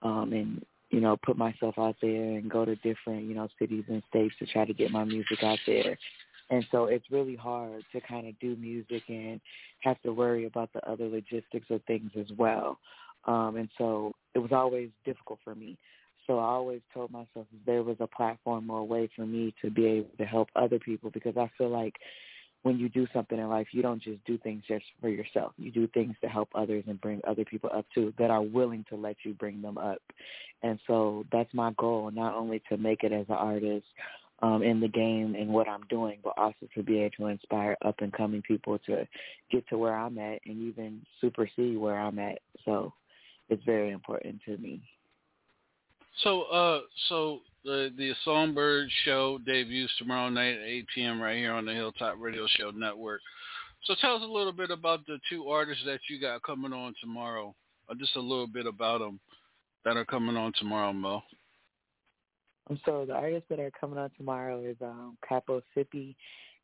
[0.00, 3.84] um, and, you know, put myself out there and go to different, you know, cities
[3.88, 5.98] and states to try to get my music out there.
[6.52, 9.40] And so it's really hard to kind of do music and
[9.80, 12.78] have to worry about the other logistics of things as well.
[13.24, 15.78] Um, and so it was always difficult for me.
[16.26, 19.70] So I always told myself there was a platform or a way for me to
[19.70, 21.94] be able to help other people because I feel like
[22.64, 25.52] when you do something in life, you don't just do things just for yourself.
[25.56, 28.84] You do things to help others and bring other people up too that are willing
[28.90, 30.02] to let you bring them up.
[30.62, 33.86] And so that's my goal, not only to make it as an artist
[34.42, 37.76] um, in the game and what I'm doing, but also to be able to inspire
[37.84, 39.06] up and coming people to
[39.50, 42.38] get to where I'm at and even supersede where I'm at.
[42.64, 42.92] So
[43.48, 44.82] it's very important to me.
[46.22, 51.22] So, uh, so the the Songbyrd Show debuts tomorrow night at 8 p.m.
[51.22, 53.20] right here on the Hilltop Radio Show Network.
[53.84, 56.94] So, tell us a little bit about the two artists that you got coming on
[57.00, 57.54] tomorrow,
[57.88, 59.18] or just a little bit about them
[59.84, 61.22] that are coming on tomorrow, Mo.
[62.68, 66.14] Um, so the artists that are coming on tomorrow is um, Capo Sippy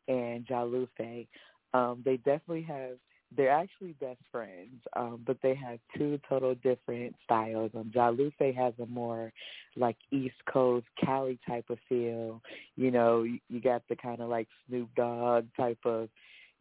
[0.07, 1.27] and Jalufe.
[1.75, 2.97] Um, they definitely have.
[3.37, 7.71] They're actually best friends, um, but they have two total different styles.
[7.75, 9.35] Um, Jalufe has a more
[9.77, 12.41] like East Coast Cali type of feel.
[12.77, 16.09] You know, you, you got the kind of like Snoop Dogg type of,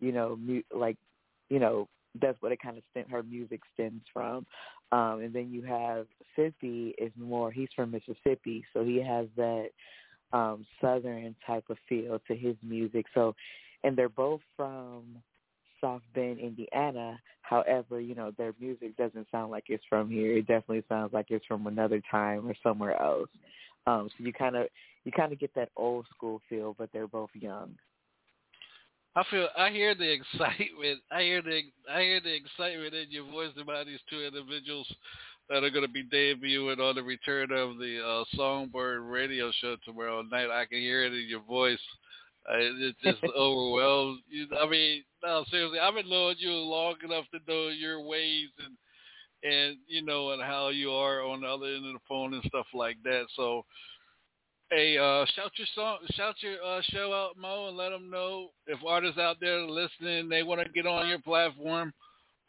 [0.01, 0.97] you know, mu- like,
[1.49, 1.87] you know,
[2.21, 4.45] that's what it kind of stem, her music stems from.
[4.91, 7.51] Um, and then you have Sippy is more.
[7.51, 9.69] He's from Mississippi, so he has that
[10.33, 13.05] um, southern type of feel to his music.
[13.13, 13.35] So,
[13.83, 15.03] and they're both from
[15.81, 17.19] South Bend, Indiana.
[17.41, 20.37] However, you know, their music doesn't sound like it's from here.
[20.37, 23.29] It definitely sounds like it's from another time or somewhere else.
[23.85, 24.67] Um, so you kind of
[25.05, 27.75] you kind of get that old school feel, but they're both young.
[29.17, 31.01] I feel I hear the excitement.
[31.11, 31.61] I hear the
[31.91, 34.87] I hear the excitement in your voice about these two individuals
[35.49, 39.75] that are going to be debuting on the return of the uh, Songbyrd Radio Show
[39.83, 40.51] tomorrow night.
[40.51, 41.79] I can hear it in your voice.
[42.47, 44.45] Uh, it just overwhelms you.
[44.55, 48.77] I mean, no, seriously, I've been knowing you long enough to know your ways and
[49.51, 52.43] and you know and how you are on the other end of the phone and
[52.43, 53.25] stuff like that.
[53.35, 53.65] So,
[54.69, 58.49] hey, uh, shout your song, shout your uh, show out, Mo, and let them know
[58.65, 61.93] if artists out there listening, they want to get on your platform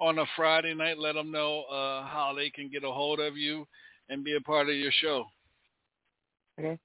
[0.01, 0.99] on a Friday night.
[0.99, 3.66] Let them know uh, how they can get a hold of you
[4.09, 5.27] and be a part of your show.
[6.59, 6.79] Okay.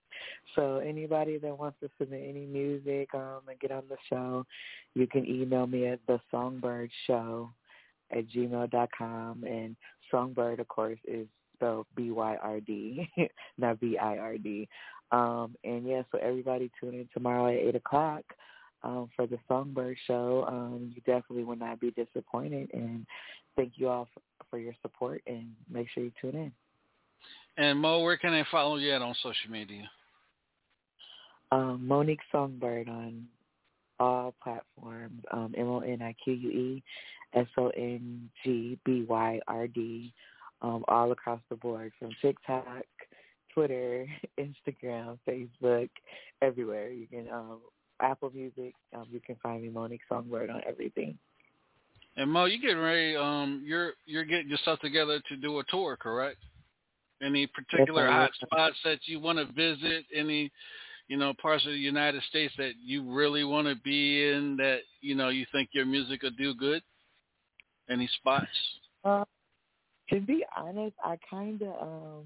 [0.55, 4.45] So anybody that wants to submit any music um, and get on the show,
[4.93, 7.49] you can email me at the Songbyrd Show
[8.11, 9.43] at gmail dot com.
[9.43, 9.75] And
[10.13, 13.09] Songbyrd, of course, is spelled B Y R D,
[13.57, 14.67] not B I R D.
[15.13, 18.23] Um, and yeah, so everybody tune in tomorrow at eight o'clock
[18.83, 20.45] um, for the Songbyrd Show.
[20.47, 22.69] Um, you definitely will not be disappointed.
[22.73, 23.05] And
[23.55, 25.21] thank you all for, for your support.
[25.25, 26.51] And make sure you tune in.
[27.63, 29.89] And Mo, where can I follow you at on social media?
[31.53, 33.27] um, Monique Songbyrd on
[33.99, 35.21] all platforms.
[35.31, 36.83] Um, M O N I Q U E
[37.33, 40.13] S O N G B Y R D,
[40.61, 42.83] um, all across the board from TikTok,
[43.53, 44.07] Twitter,
[44.39, 45.89] Instagram, Facebook,
[46.41, 46.89] everywhere.
[46.89, 47.59] You can um,
[48.01, 48.73] Apple Music.
[48.95, 51.17] Um, you can find me Monique Songbyrd on everything.
[52.15, 53.15] And Mo, you getting ready?
[53.15, 56.37] Um, you're you're getting yourself together to do a tour, correct?
[57.23, 60.05] Any particular hot spots that you want to visit?
[60.15, 60.51] Any,
[61.07, 64.79] you know, parts of the United States that you really want to be in that
[65.01, 66.83] you know you think your music will do good?
[67.89, 68.47] Any spots?
[69.03, 69.25] Uh,
[70.09, 72.25] to be honest, I kind of um,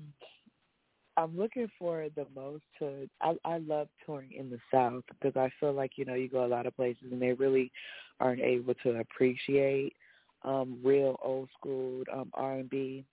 [1.18, 3.10] I'm looking for the most to.
[3.22, 6.46] I I love touring in the South because I feel like you know you go
[6.46, 7.72] a lot of places and they really
[8.20, 9.94] aren't able to appreciate
[10.44, 13.04] um real old school um R and B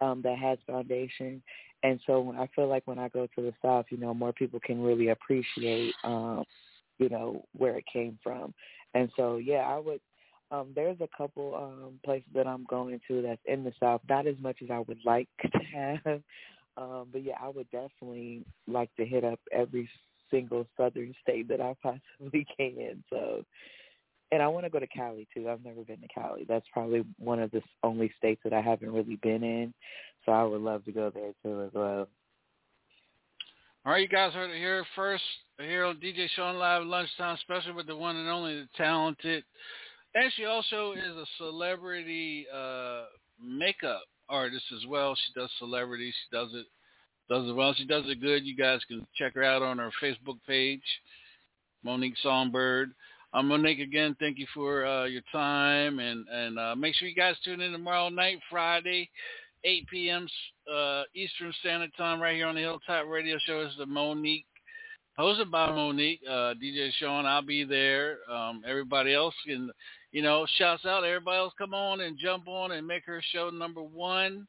[0.00, 1.42] um that has foundation.
[1.84, 4.32] And so when I feel like when I go to the South, you know, more
[4.32, 6.44] people can really appreciate um,
[6.98, 8.54] you know, where it came from.
[8.94, 10.00] And so yeah, I would
[10.50, 14.26] um there's a couple um places that I'm going to that's in the South, not
[14.26, 16.22] as much as I would like to have.
[16.76, 19.88] Um, but yeah, I would definitely like to hit up every
[20.30, 23.04] single southern state that I possibly can.
[23.10, 23.44] So,
[24.30, 25.48] and I want to go to Cali too.
[25.48, 26.44] I've never been to Cali.
[26.48, 29.74] That's probably one of the only states that I haven't really been in.
[30.24, 32.08] So I would love to go there too as well.
[33.84, 35.24] All right, you guys heard it here first.
[35.58, 39.44] Here on DJ Shaun Live Lunchtime Special with the one and only, the talented.
[40.14, 43.04] And she also is a celebrity uh,
[43.42, 44.02] makeup
[44.32, 45.14] artist as well.
[45.14, 46.14] She does celebrities.
[46.14, 46.66] She does it
[47.28, 47.74] does it well.
[47.74, 48.44] She does it good.
[48.44, 50.82] You guys can check her out on her Facebook page,
[51.84, 52.86] Monique Songbyrd.
[53.34, 57.14] Um, Monique, again, thank you for uh, your time, and and uh, make sure you
[57.14, 59.08] guys tune in tomorrow night, Friday,
[59.64, 60.28] 8 p.m.
[60.72, 63.60] Uh, Eastern Standard Time, right here on the Hilltop Radio Show.
[63.60, 64.46] It's the Monique,
[65.18, 67.24] hosted by Monique, uh, DJ Shaun.
[67.24, 68.18] I'll be there.
[68.30, 69.70] Um, everybody else can,
[70.12, 71.04] you know, shouts out.
[71.04, 74.46] Everybody else, come on and jump on and make her show number one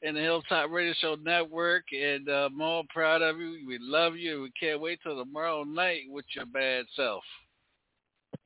[0.00, 1.84] in the Hilltop Radio Show Network.
[1.92, 3.64] And uh, I'm all proud of you.
[3.66, 4.42] We love you.
[4.42, 7.22] We can't wait till tomorrow night with your bad self.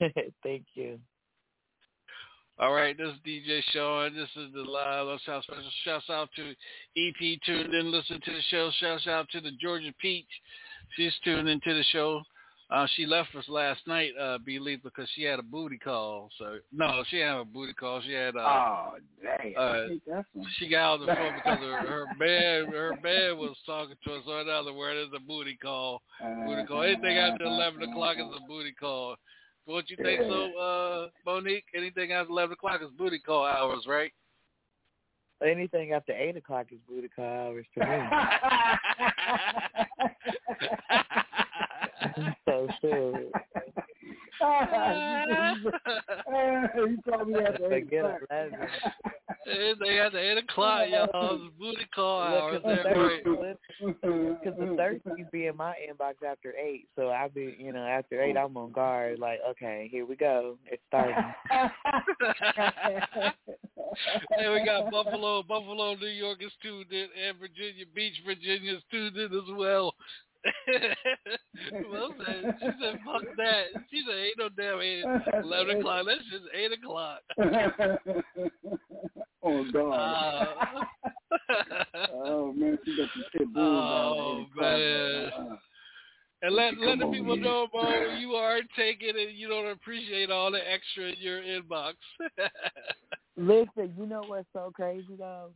[0.42, 0.98] Thank you.
[2.58, 4.14] All right, this is DJ Shaun.
[4.14, 5.62] This is the live Love South special.
[5.84, 6.50] Shouts out to
[6.96, 8.70] EP tuned in, listen to the show.
[8.80, 10.24] Shouts out to the Georgia Peach.
[10.96, 12.22] She's tuned into the show.
[12.68, 16.28] Uh, she left us last night, uh, believe because she had a booty call.
[16.36, 18.02] So no, she didn't have a booty call.
[18.02, 19.52] She had uh, oh damn!
[19.56, 20.46] uh, I think that's one.
[20.58, 24.22] she got on the phone because her, her man her man was talking to us.
[24.26, 26.02] So in other words, it's a booty call.
[26.20, 26.82] Booty call.
[26.82, 29.14] Anything after eleven o'clock is a booty call.
[29.66, 31.66] What you think so, uh, Monique?
[31.72, 34.10] Anything after eleven o'clock is booty call hours, right?
[35.44, 37.86] Anything after eight o'clock is booty call hours to me.
[42.44, 43.30] so true.
[44.42, 45.54] Ah,
[46.76, 48.20] you told ah, me after eight Forget o'clock.
[48.30, 48.68] eleven.
[49.48, 52.60] Anything after eight o'clock, y'all, is booty call hours.
[52.62, 53.24] Because That's right.
[54.44, 58.36] the thirties be in my inbox after eight, so I'll be, you know, after eight
[58.36, 59.18] I'm on guard.
[59.18, 61.14] Like, okay, here we go, it's starting.
[64.36, 68.82] hey, we got Buffalo, Buffalo, New York is tuned in, and Virginia Beach, Virginia is
[68.90, 69.94] tuned in as well.
[71.90, 72.56] Well said.
[72.60, 75.04] She said, "Fuck that." She said, "Ain't no damn eight,
[75.42, 76.06] eleven o'clock.
[76.06, 77.20] That's just eight o'clock."
[79.42, 79.92] oh God.
[79.92, 80.84] Uh,
[82.14, 85.30] oh man, she got some shit boom oh man.
[86.42, 87.44] And let let the people man.
[87.44, 89.34] know, Mo, you are taking it.
[89.34, 91.94] You don't appreciate all the extra in your inbox.
[93.36, 95.50] Listen, you know what's so crazy though?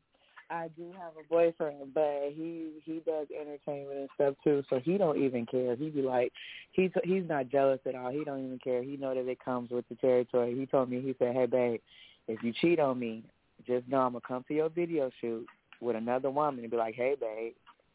[0.51, 4.99] I do have a boyfriend, but he he does entertainment and stuff too, so he
[4.99, 5.77] don't even care.
[5.77, 6.33] He be like,
[6.73, 8.11] he's he's not jealous at all.
[8.11, 8.83] He don't even care.
[8.83, 10.59] He know that it comes with the territory.
[10.59, 11.81] He told me, he said, "Hey babe,
[12.27, 13.23] if you cheat on me,
[13.65, 15.47] just know I'm gonna come to your video shoot
[15.81, 17.55] with another woman and be like, hey babe."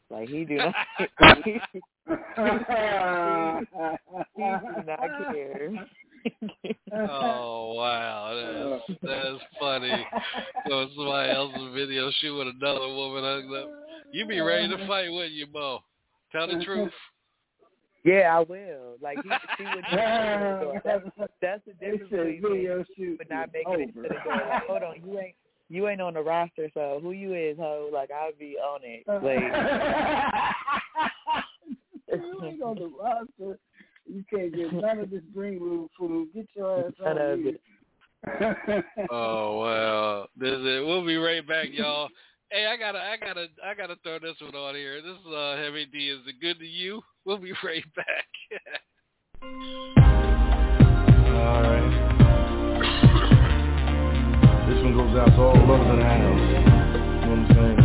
[0.09, 0.75] Like he do not,
[1.43, 2.13] he, he, he
[4.43, 4.99] do not
[5.33, 5.71] care.
[6.93, 10.05] Oh wow, that's that's funny.
[10.67, 13.69] So somebody else's video shoot with another woman hung up.
[14.11, 15.79] You be ready to fight, wouldn't you, Mo?
[16.31, 16.91] Tell the truth.
[18.05, 18.97] Yeah, I will.
[19.01, 19.83] Like he, she would.
[20.85, 21.03] That's,
[21.41, 24.19] that's the difference between video shoot but not is making it to the door.
[24.27, 25.35] Like, hold on, you ain't
[25.69, 27.89] you ain't on the roster, so who you is, ho?
[27.91, 29.03] Like I'll be on it.
[29.07, 29.39] Like
[32.21, 33.57] you ain't on the roster.
[34.07, 36.29] You can't get none of this green room food.
[36.33, 37.57] Get your ass out of here.
[39.11, 42.09] Oh well, this is, we'll be right back, y'all.
[42.49, 45.01] Hey, I gotta, I gotta, I gotta throw this one on here.
[45.01, 46.09] This is uh, Heavy D.
[46.09, 47.01] Is it good to you?
[47.25, 48.27] We'll be right back.
[51.27, 51.91] Alright.
[54.69, 56.39] This one goes out to all lovers in the house.
[56.39, 57.84] You know what I'm saying?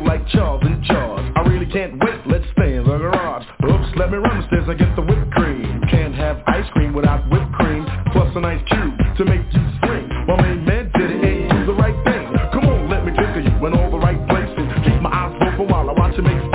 [0.21, 1.31] like Charles and Charles.
[1.35, 3.45] I really can't wait, let's stay in the garage.
[3.63, 5.81] Oops, let me run the stairs and get the whipped cream.
[5.89, 10.07] Can't have ice cream without whipped cream, plus an ice cube to make you scream.
[10.27, 12.27] My main man did it and do the right thing.
[12.53, 14.67] Come on, let me get to you in all the right places.
[14.85, 16.50] Keep my eyes open while I watch you make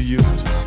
[0.00, 0.59] to use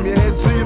[0.00, 0.59] Come your head to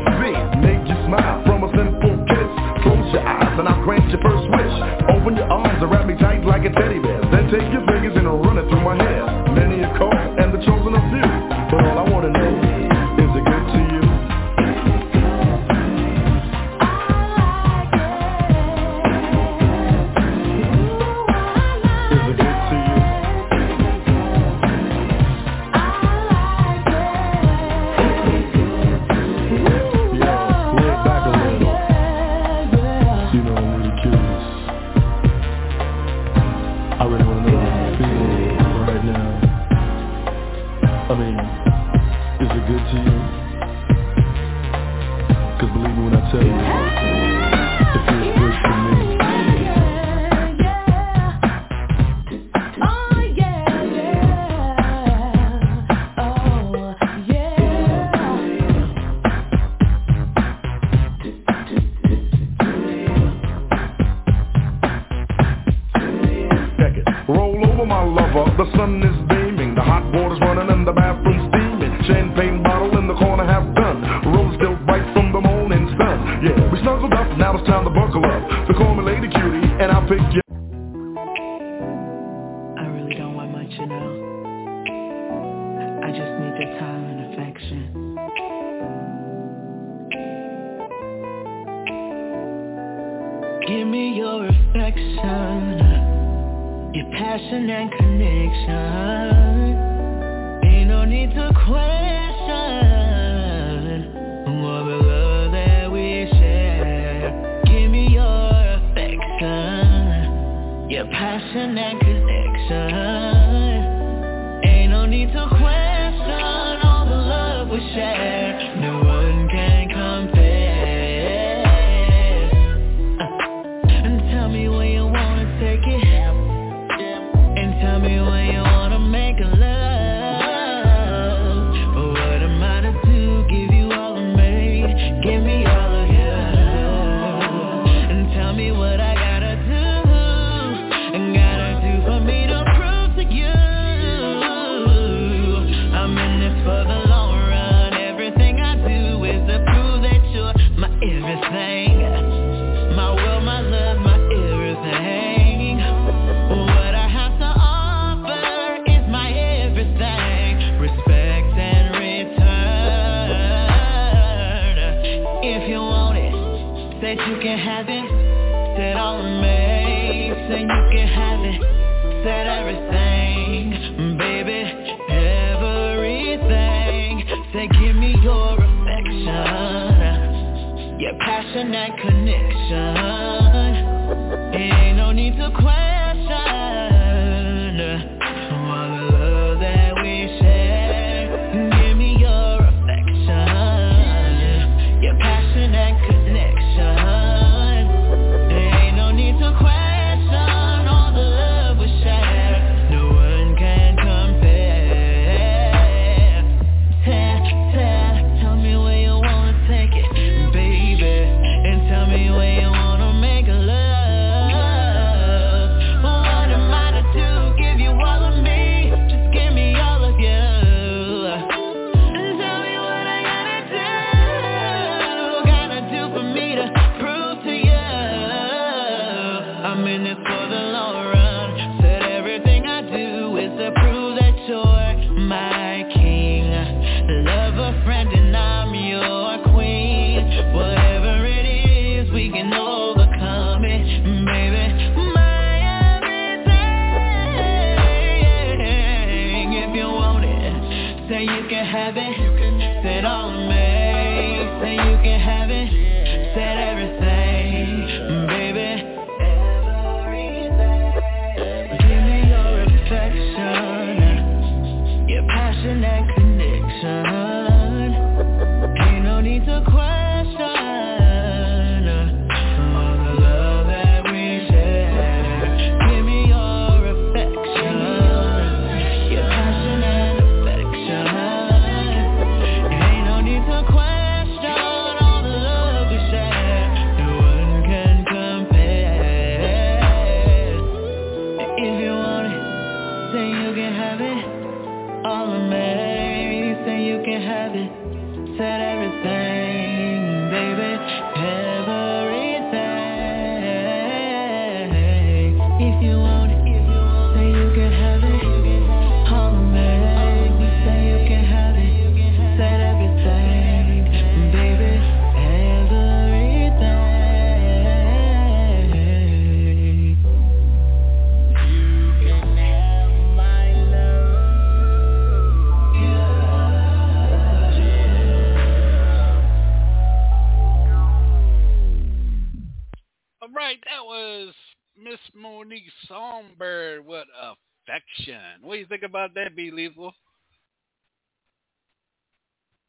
[338.74, 339.94] think about that, Be Lethal?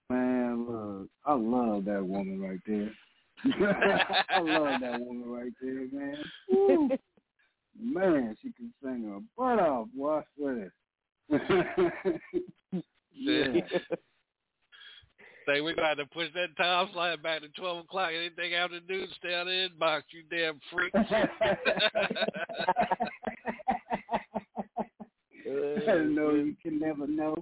[0.09, 2.91] Man, look, I love that woman right there.
[4.29, 6.23] I love that woman right there, man.
[7.81, 9.87] Man, she can sing her butt off.
[9.95, 10.71] Watch this.
[13.13, 13.61] yeah.
[15.47, 18.11] Say we're gonna push that time slide back to twelve o'clock.
[18.15, 20.93] Anything after noon, stay out of the inbox, you damn freak.
[26.15, 27.35] no, you can never know.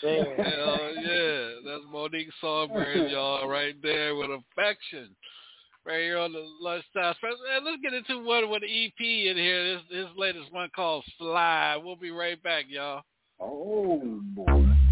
[0.00, 0.34] Hell
[1.02, 1.50] yeah.
[1.64, 5.14] That's Monique Songbyrd, y'all, right there with affection.
[5.84, 7.38] Right here on the lunchtime special.
[7.54, 9.74] And let's get into one with EP in here.
[9.74, 11.80] This this latest one called Fly.
[11.82, 13.02] We'll be right back, y'all.
[13.40, 14.87] Oh boy.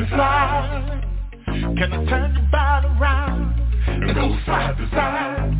[0.00, 1.00] this fly?
[1.46, 5.54] Can I turn the bottle around and go side to side?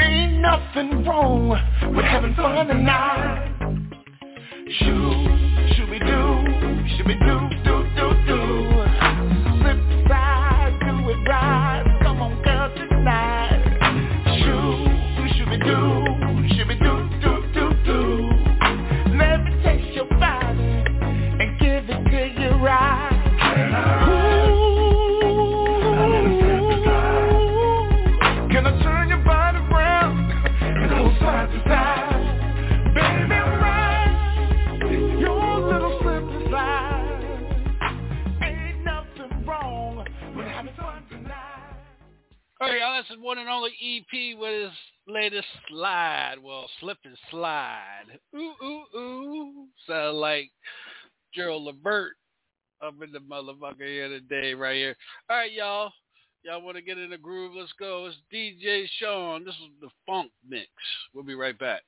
[0.00, 1.48] Ain't nothing wrong
[1.94, 3.48] with having fun tonight.
[4.78, 7.51] Shoo, should we do, should we do?
[47.82, 48.18] Slide.
[48.34, 49.66] Ooh, ooh, ooh.
[49.86, 50.50] Sound like
[51.34, 52.12] Gerald Levert
[52.84, 54.96] up in the motherfucker here today, right here.
[55.30, 55.92] All right, y'all.
[56.44, 57.52] Y'all want to get in the groove?
[57.56, 58.06] Let's go.
[58.06, 59.44] It's DJ Shaun.
[59.44, 60.68] This is the Funk Mix.
[61.14, 61.82] We'll be right back.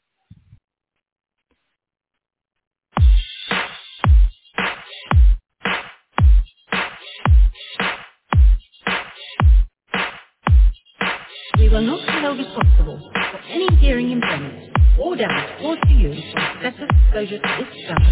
[11.58, 16.42] We will not held responsible for any hearing impairment or damage caused to you from
[16.56, 18.06] excessive exposure to this sound.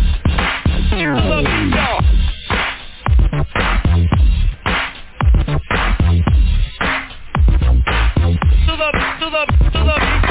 [8.66, 8.90] To the,
[9.20, 10.22] to the, to the beat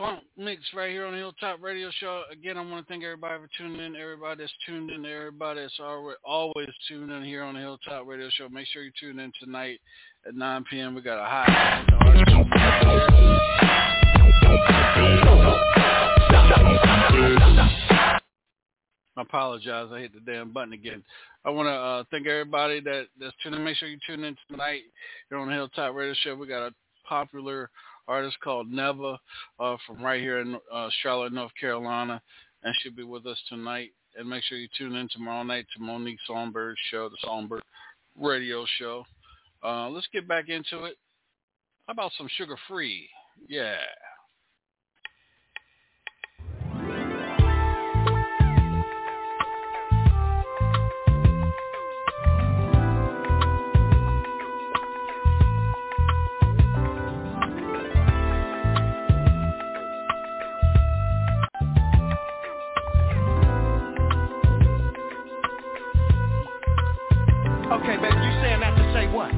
[0.00, 2.22] funk mix right here on Hilltop Radio Show.
[2.32, 3.94] Again, I want to thank everybody for tuning in.
[3.94, 8.30] Everybody that's tuned in, everybody that's always, always tuned in here on the Hilltop Radio
[8.30, 8.48] Show.
[8.48, 9.78] Make sure you tune in tonight
[10.26, 10.94] at 9 p.m.
[10.94, 11.50] We got a hot.
[19.16, 19.88] I apologize.
[19.92, 21.04] I hit the damn button again.
[21.44, 23.64] I want to uh, thank everybody that, that's tuning in.
[23.66, 24.80] Make sure you tune in tonight
[25.28, 26.36] here on the Hilltop Radio Show.
[26.36, 26.74] We got a
[27.06, 27.68] popular
[28.10, 29.18] artist called Neva
[29.60, 32.20] uh, from right here in uh, Charlotte, North Carolina,
[32.64, 33.92] and she'll be with us tonight.
[34.18, 37.60] And make sure you tune in tomorrow night to Monique Songbyrd's show, the Songbyrd
[38.20, 39.04] Radio Show.
[39.64, 40.96] Uh, let's get back into it.
[41.86, 43.08] How about some Suga Free?
[43.48, 43.76] Yeah.
[67.82, 69.30] Okay, baby, you saying that to say what?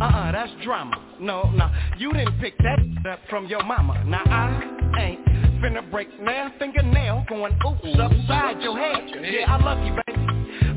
[0.00, 0.96] Uh-uh, that's drama.
[1.20, 4.02] No, no, you didn't pick that up from your mama.
[4.04, 5.24] Now I ain't
[5.62, 9.10] finna break now fingernail going oops upside your head.
[9.22, 10.03] Yeah, I love you, baby,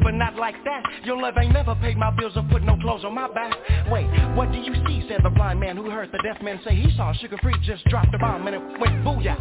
[0.08, 0.84] but not like that.
[1.04, 3.54] Your love ain't never paid my bills or put no clothes on my back.
[3.92, 4.08] Wait,
[4.38, 5.04] what do you see?
[5.10, 7.84] Said the blind man who heard the deaf man say he saw Suga Free just
[7.88, 9.38] dropped a bomb and it went booyah.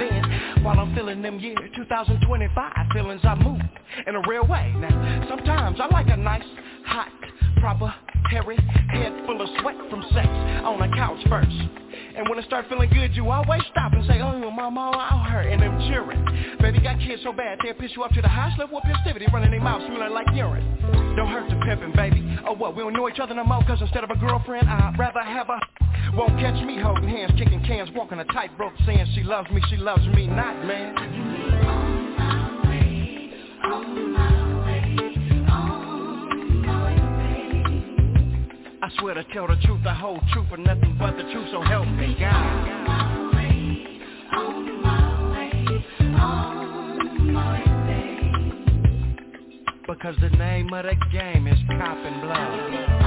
[0.00, 3.60] Then, while I'm feeling them year 2025 feelings, I move
[4.04, 4.74] in a real way.
[4.78, 6.42] Now, sometimes I like a nice,
[6.86, 7.06] hot,
[7.60, 7.92] proper,
[8.30, 8.56] hairy,
[8.88, 10.28] head full of sweat from sex
[10.64, 11.56] on a couch first.
[12.16, 15.28] And when I start feeling good, you always stop and say, oh, mama, oh, I
[15.30, 16.58] hurt, and them cheering.
[16.60, 19.26] Baby got kids so bad, they'll piss you up to the highest level of festivity,
[19.32, 20.64] running their mouth smelling like urine.
[21.16, 22.38] Don't hurt the pimpin', baby.
[22.46, 24.98] Oh, what, we don't know each other no more, cause instead of a girlfriend, I'd
[24.98, 25.58] rather have a...
[26.16, 29.76] Won't catch me holding hands, kicking cans, walking a tightrope, saying she loves me, she
[29.76, 30.94] loves me not, man.
[33.62, 34.49] I swear
[39.00, 42.14] to tell the truth, the whole truth, and nothing but the truth, so help me
[42.20, 42.66] God.
[49.88, 53.00] Because the name of the game is cop and blood.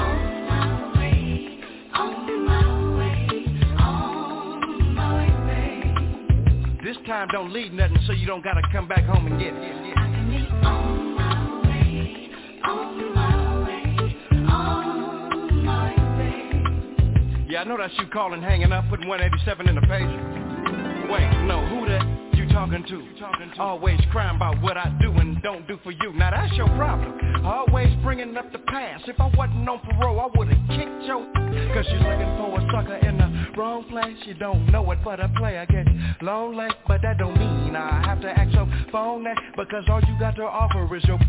[6.83, 10.02] This time don't leave nothing so you don't gotta come back home and get it.
[17.63, 21.09] I know that's you calling, hanging up, putting 187 in the page.
[21.09, 22.03] Wait, no, who that
[22.35, 23.57] you talking to?
[23.57, 26.11] Always crying about what I do and don't do for you.
[26.11, 27.17] Now that's your problem.
[27.45, 29.07] Always bringing up the past.
[29.07, 31.23] If I wasn't on parole, I would've kicked your
[31.73, 35.19] Cause you're looking for a sucker in the wrong place You don't know it, but
[35.19, 35.89] a player gets
[36.21, 40.35] lonely But that don't mean I have to act so phony Because all you got
[40.37, 41.19] to offer is your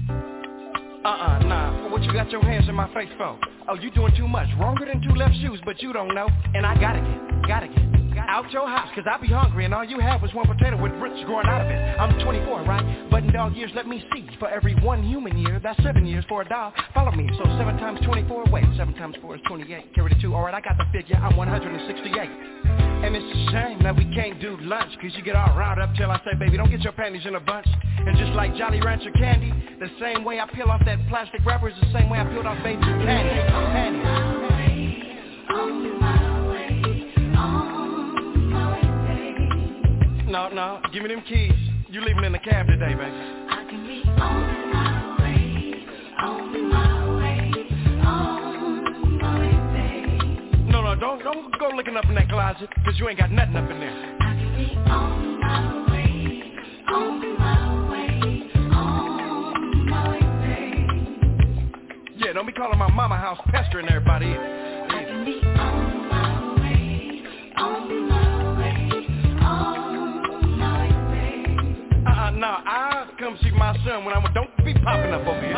[1.05, 3.39] uh-uh, nah, what you got your hands in my face for?
[3.69, 6.29] Oh, you doing too much, wronger than two left shoes, but you don't know.
[6.55, 7.94] And I gotta get, gotta get
[8.29, 10.93] out your house, cause I be hungry and all you have was one potato with
[10.93, 11.79] roots growing out of it.
[11.99, 13.11] I'm 24, right?
[13.11, 14.29] But in dog years, let me see.
[14.39, 16.73] For every one human year, that's seven years for a dog.
[16.93, 17.29] Follow me.
[17.39, 19.95] So seven times 24, wait, seven times four is 28.
[19.95, 22.65] Carry the two, alright, I got the figure, I'm 168.
[23.05, 25.95] And it's a shame that we can't do lunch Cause you get all riled up
[25.95, 27.67] till I say, baby, don't get your panties in a bunch
[27.99, 31.69] And just like Jolly Rancher candy The same way I peel off that plastic wrapper
[31.69, 34.45] Is the same way I peeled off baby candy Panties
[40.35, 41.53] No, no, give me them keys.
[41.89, 43.05] You leaving in the cab today, baby.
[43.05, 45.87] I can be on my way,
[46.19, 47.53] on my way,
[48.03, 50.19] on my way,
[50.67, 53.55] No, no, don't, don't go looking up in that closet Cause you ain't got nothing
[53.55, 54.17] up in there.
[54.21, 56.43] I can be on my way,
[56.89, 60.87] on my way, on my way,
[62.17, 64.37] Yeah, don't be calling my mama house pestering everybody
[72.43, 75.55] Uh-uh, I'll come see my son when I'm don't be popping up over here.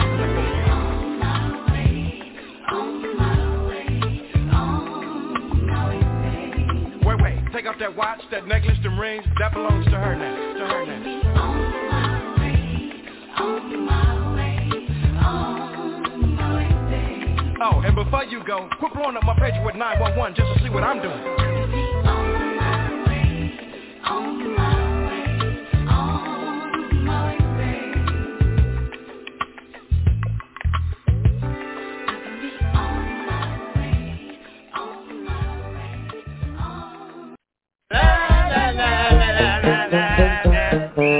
[7.02, 10.52] Wait, wait, take off that watch, that necklace, them rings, that belongs to her now,
[10.54, 11.16] to her now.
[17.62, 20.68] Oh, and before you go, quit blowing up my pager with 911 just to see
[20.68, 21.85] what I'm doing.
[40.96, 41.12] Blow the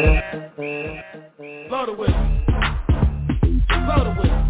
[0.56, 0.96] whistle.
[1.68, 1.92] Blow the
[4.16, 4.40] whistle.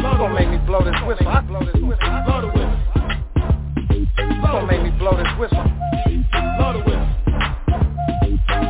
[0.00, 1.28] Blow the make me blow this whistle.
[1.28, 2.22] I blow this whistle.
[2.24, 2.78] Blow the whistle.
[4.40, 5.64] Don't make me blow this whistle.
[6.56, 7.06] Blow the whistle.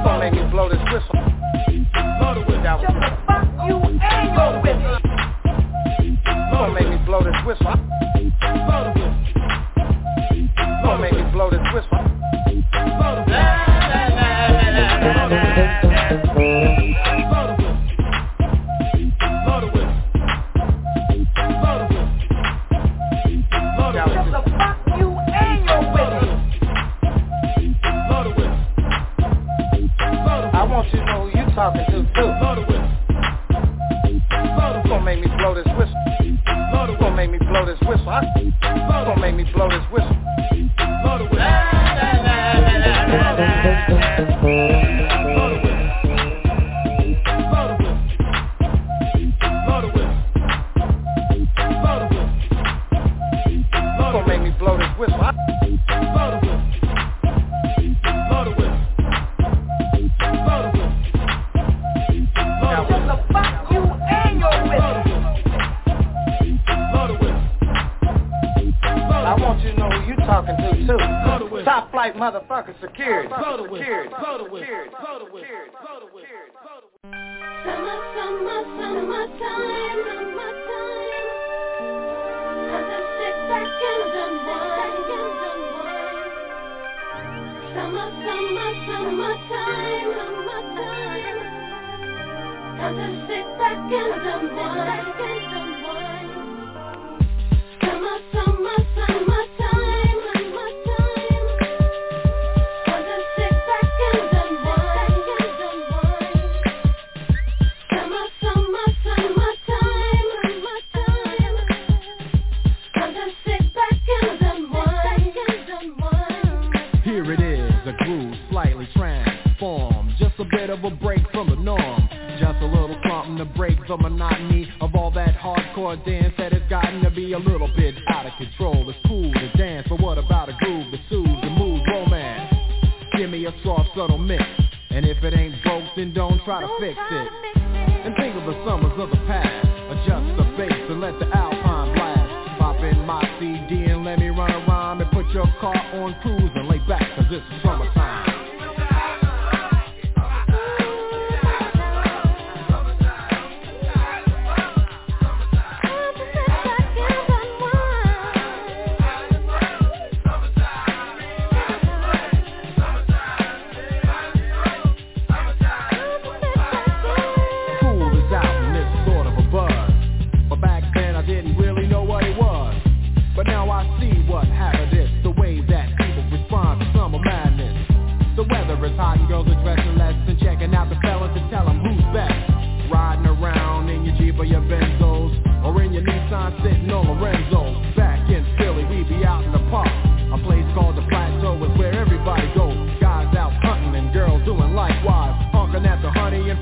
[0.02, 1.35] Don't make me blow this whistle.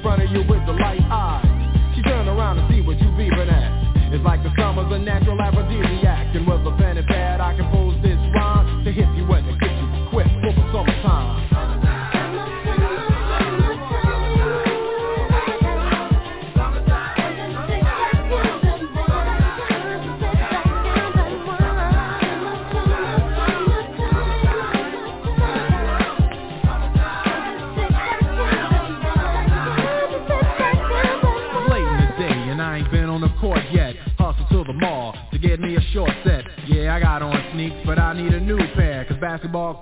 [0.05, 1.34] Front of you with the light eyes.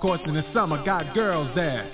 [0.03, 1.89] Courts in the summer got girls there.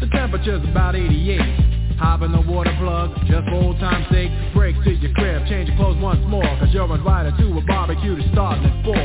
[0.00, 2.00] The temperature's about 88.
[2.00, 4.32] Hop in the water plug, just for old time's sake.
[4.56, 6.48] Break to your crib, change your clothes once more.
[6.56, 8.96] Cause you're invited to a barbecue to start at 4.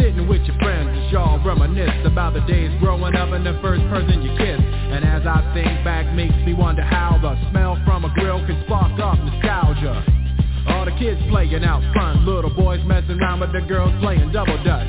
[0.00, 3.84] Sitting with your friends as y'all reminisce about the days growing up and the first
[3.92, 4.64] person you kissed.
[4.64, 8.64] And as I think back, makes me wonder how the smell from a grill can
[8.64, 10.00] spark up nostalgia.
[10.72, 14.56] All the kids playing out front, little boys messing around with the girls playing double
[14.64, 14.88] dutch.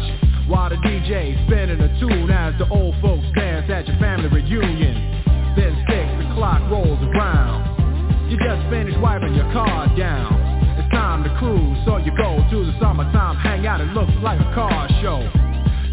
[0.52, 5.24] While the DJ spinning a tune as the old folks dance at your family reunion.
[5.56, 8.28] Then six o'clock rolls around.
[8.30, 10.36] You just finished wiping your car down.
[10.76, 13.80] It's time to cruise, so you go to the summertime hangout.
[13.80, 15.24] It looks like a car show.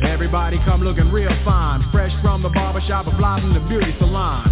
[0.02, 4.43] Everybody come looking real fine, fresh from the barbershop or from the beauty salon.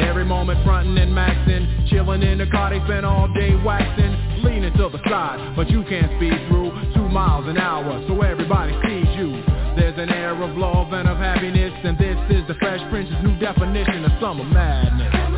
[0.00, 4.72] Every moment frontin' and maxin', chillin' in the car, they spend all day waxin', leaning
[4.72, 9.01] to the side, but you can't speed through two miles an hour, so everybody sees
[9.22, 9.42] you.
[9.76, 13.38] There's an air of love and of happiness, and this is the Fresh Prince's new
[13.38, 15.31] definition of summer madness.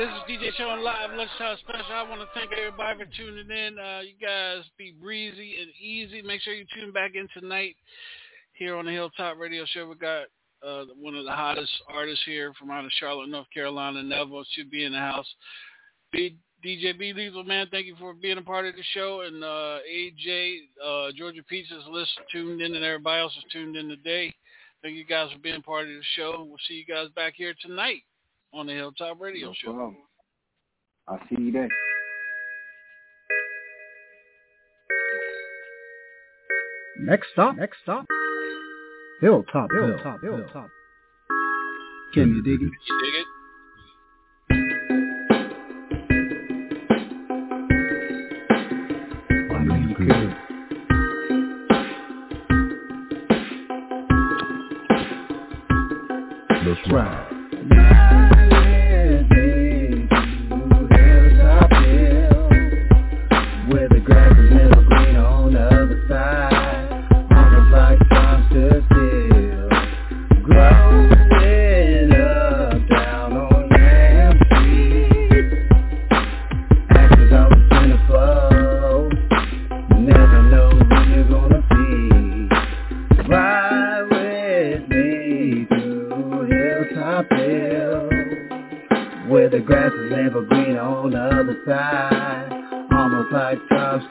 [0.00, 1.92] This is DJ Shaun Live Lunchtime Special.
[1.92, 3.78] I want to thank everybody for tuning in.
[3.78, 6.22] Uh, you guys be breezy and easy.
[6.22, 7.76] Make sure you tune back in tonight
[8.54, 9.86] here on the Hilltop Radio Show.
[9.86, 10.22] We got
[10.66, 14.02] uh, one of the hottest artists here from out of Charlotte, North Carolina.
[14.02, 15.28] Neville should be in the house.
[16.12, 19.20] B, DJ B Lethal, man, thank you for being a part of the show.
[19.26, 23.90] And uh, AJ, uh, Georgia Pizza's list tuned in, and everybody else is tuned in
[23.90, 24.34] today.
[24.80, 26.46] Thank you guys for being part of the show.
[26.48, 28.00] We'll see you guys back here tonight
[28.52, 29.72] on the Hilltop Radio No Show.
[29.72, 29.96] problem.
[31.08, 31.68] I'll see you there.
[36.98, 38.04] Next stop, next stop.
[39.20, 40.68] Hilltop, Hilltop, Hilltop.
[42.14, 42.72] Can you dig it?
[42.88, 43.26] You dig it?
[49.52, 49.64] I
[56.72, 57.39] know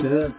[0.02, 0.39] tops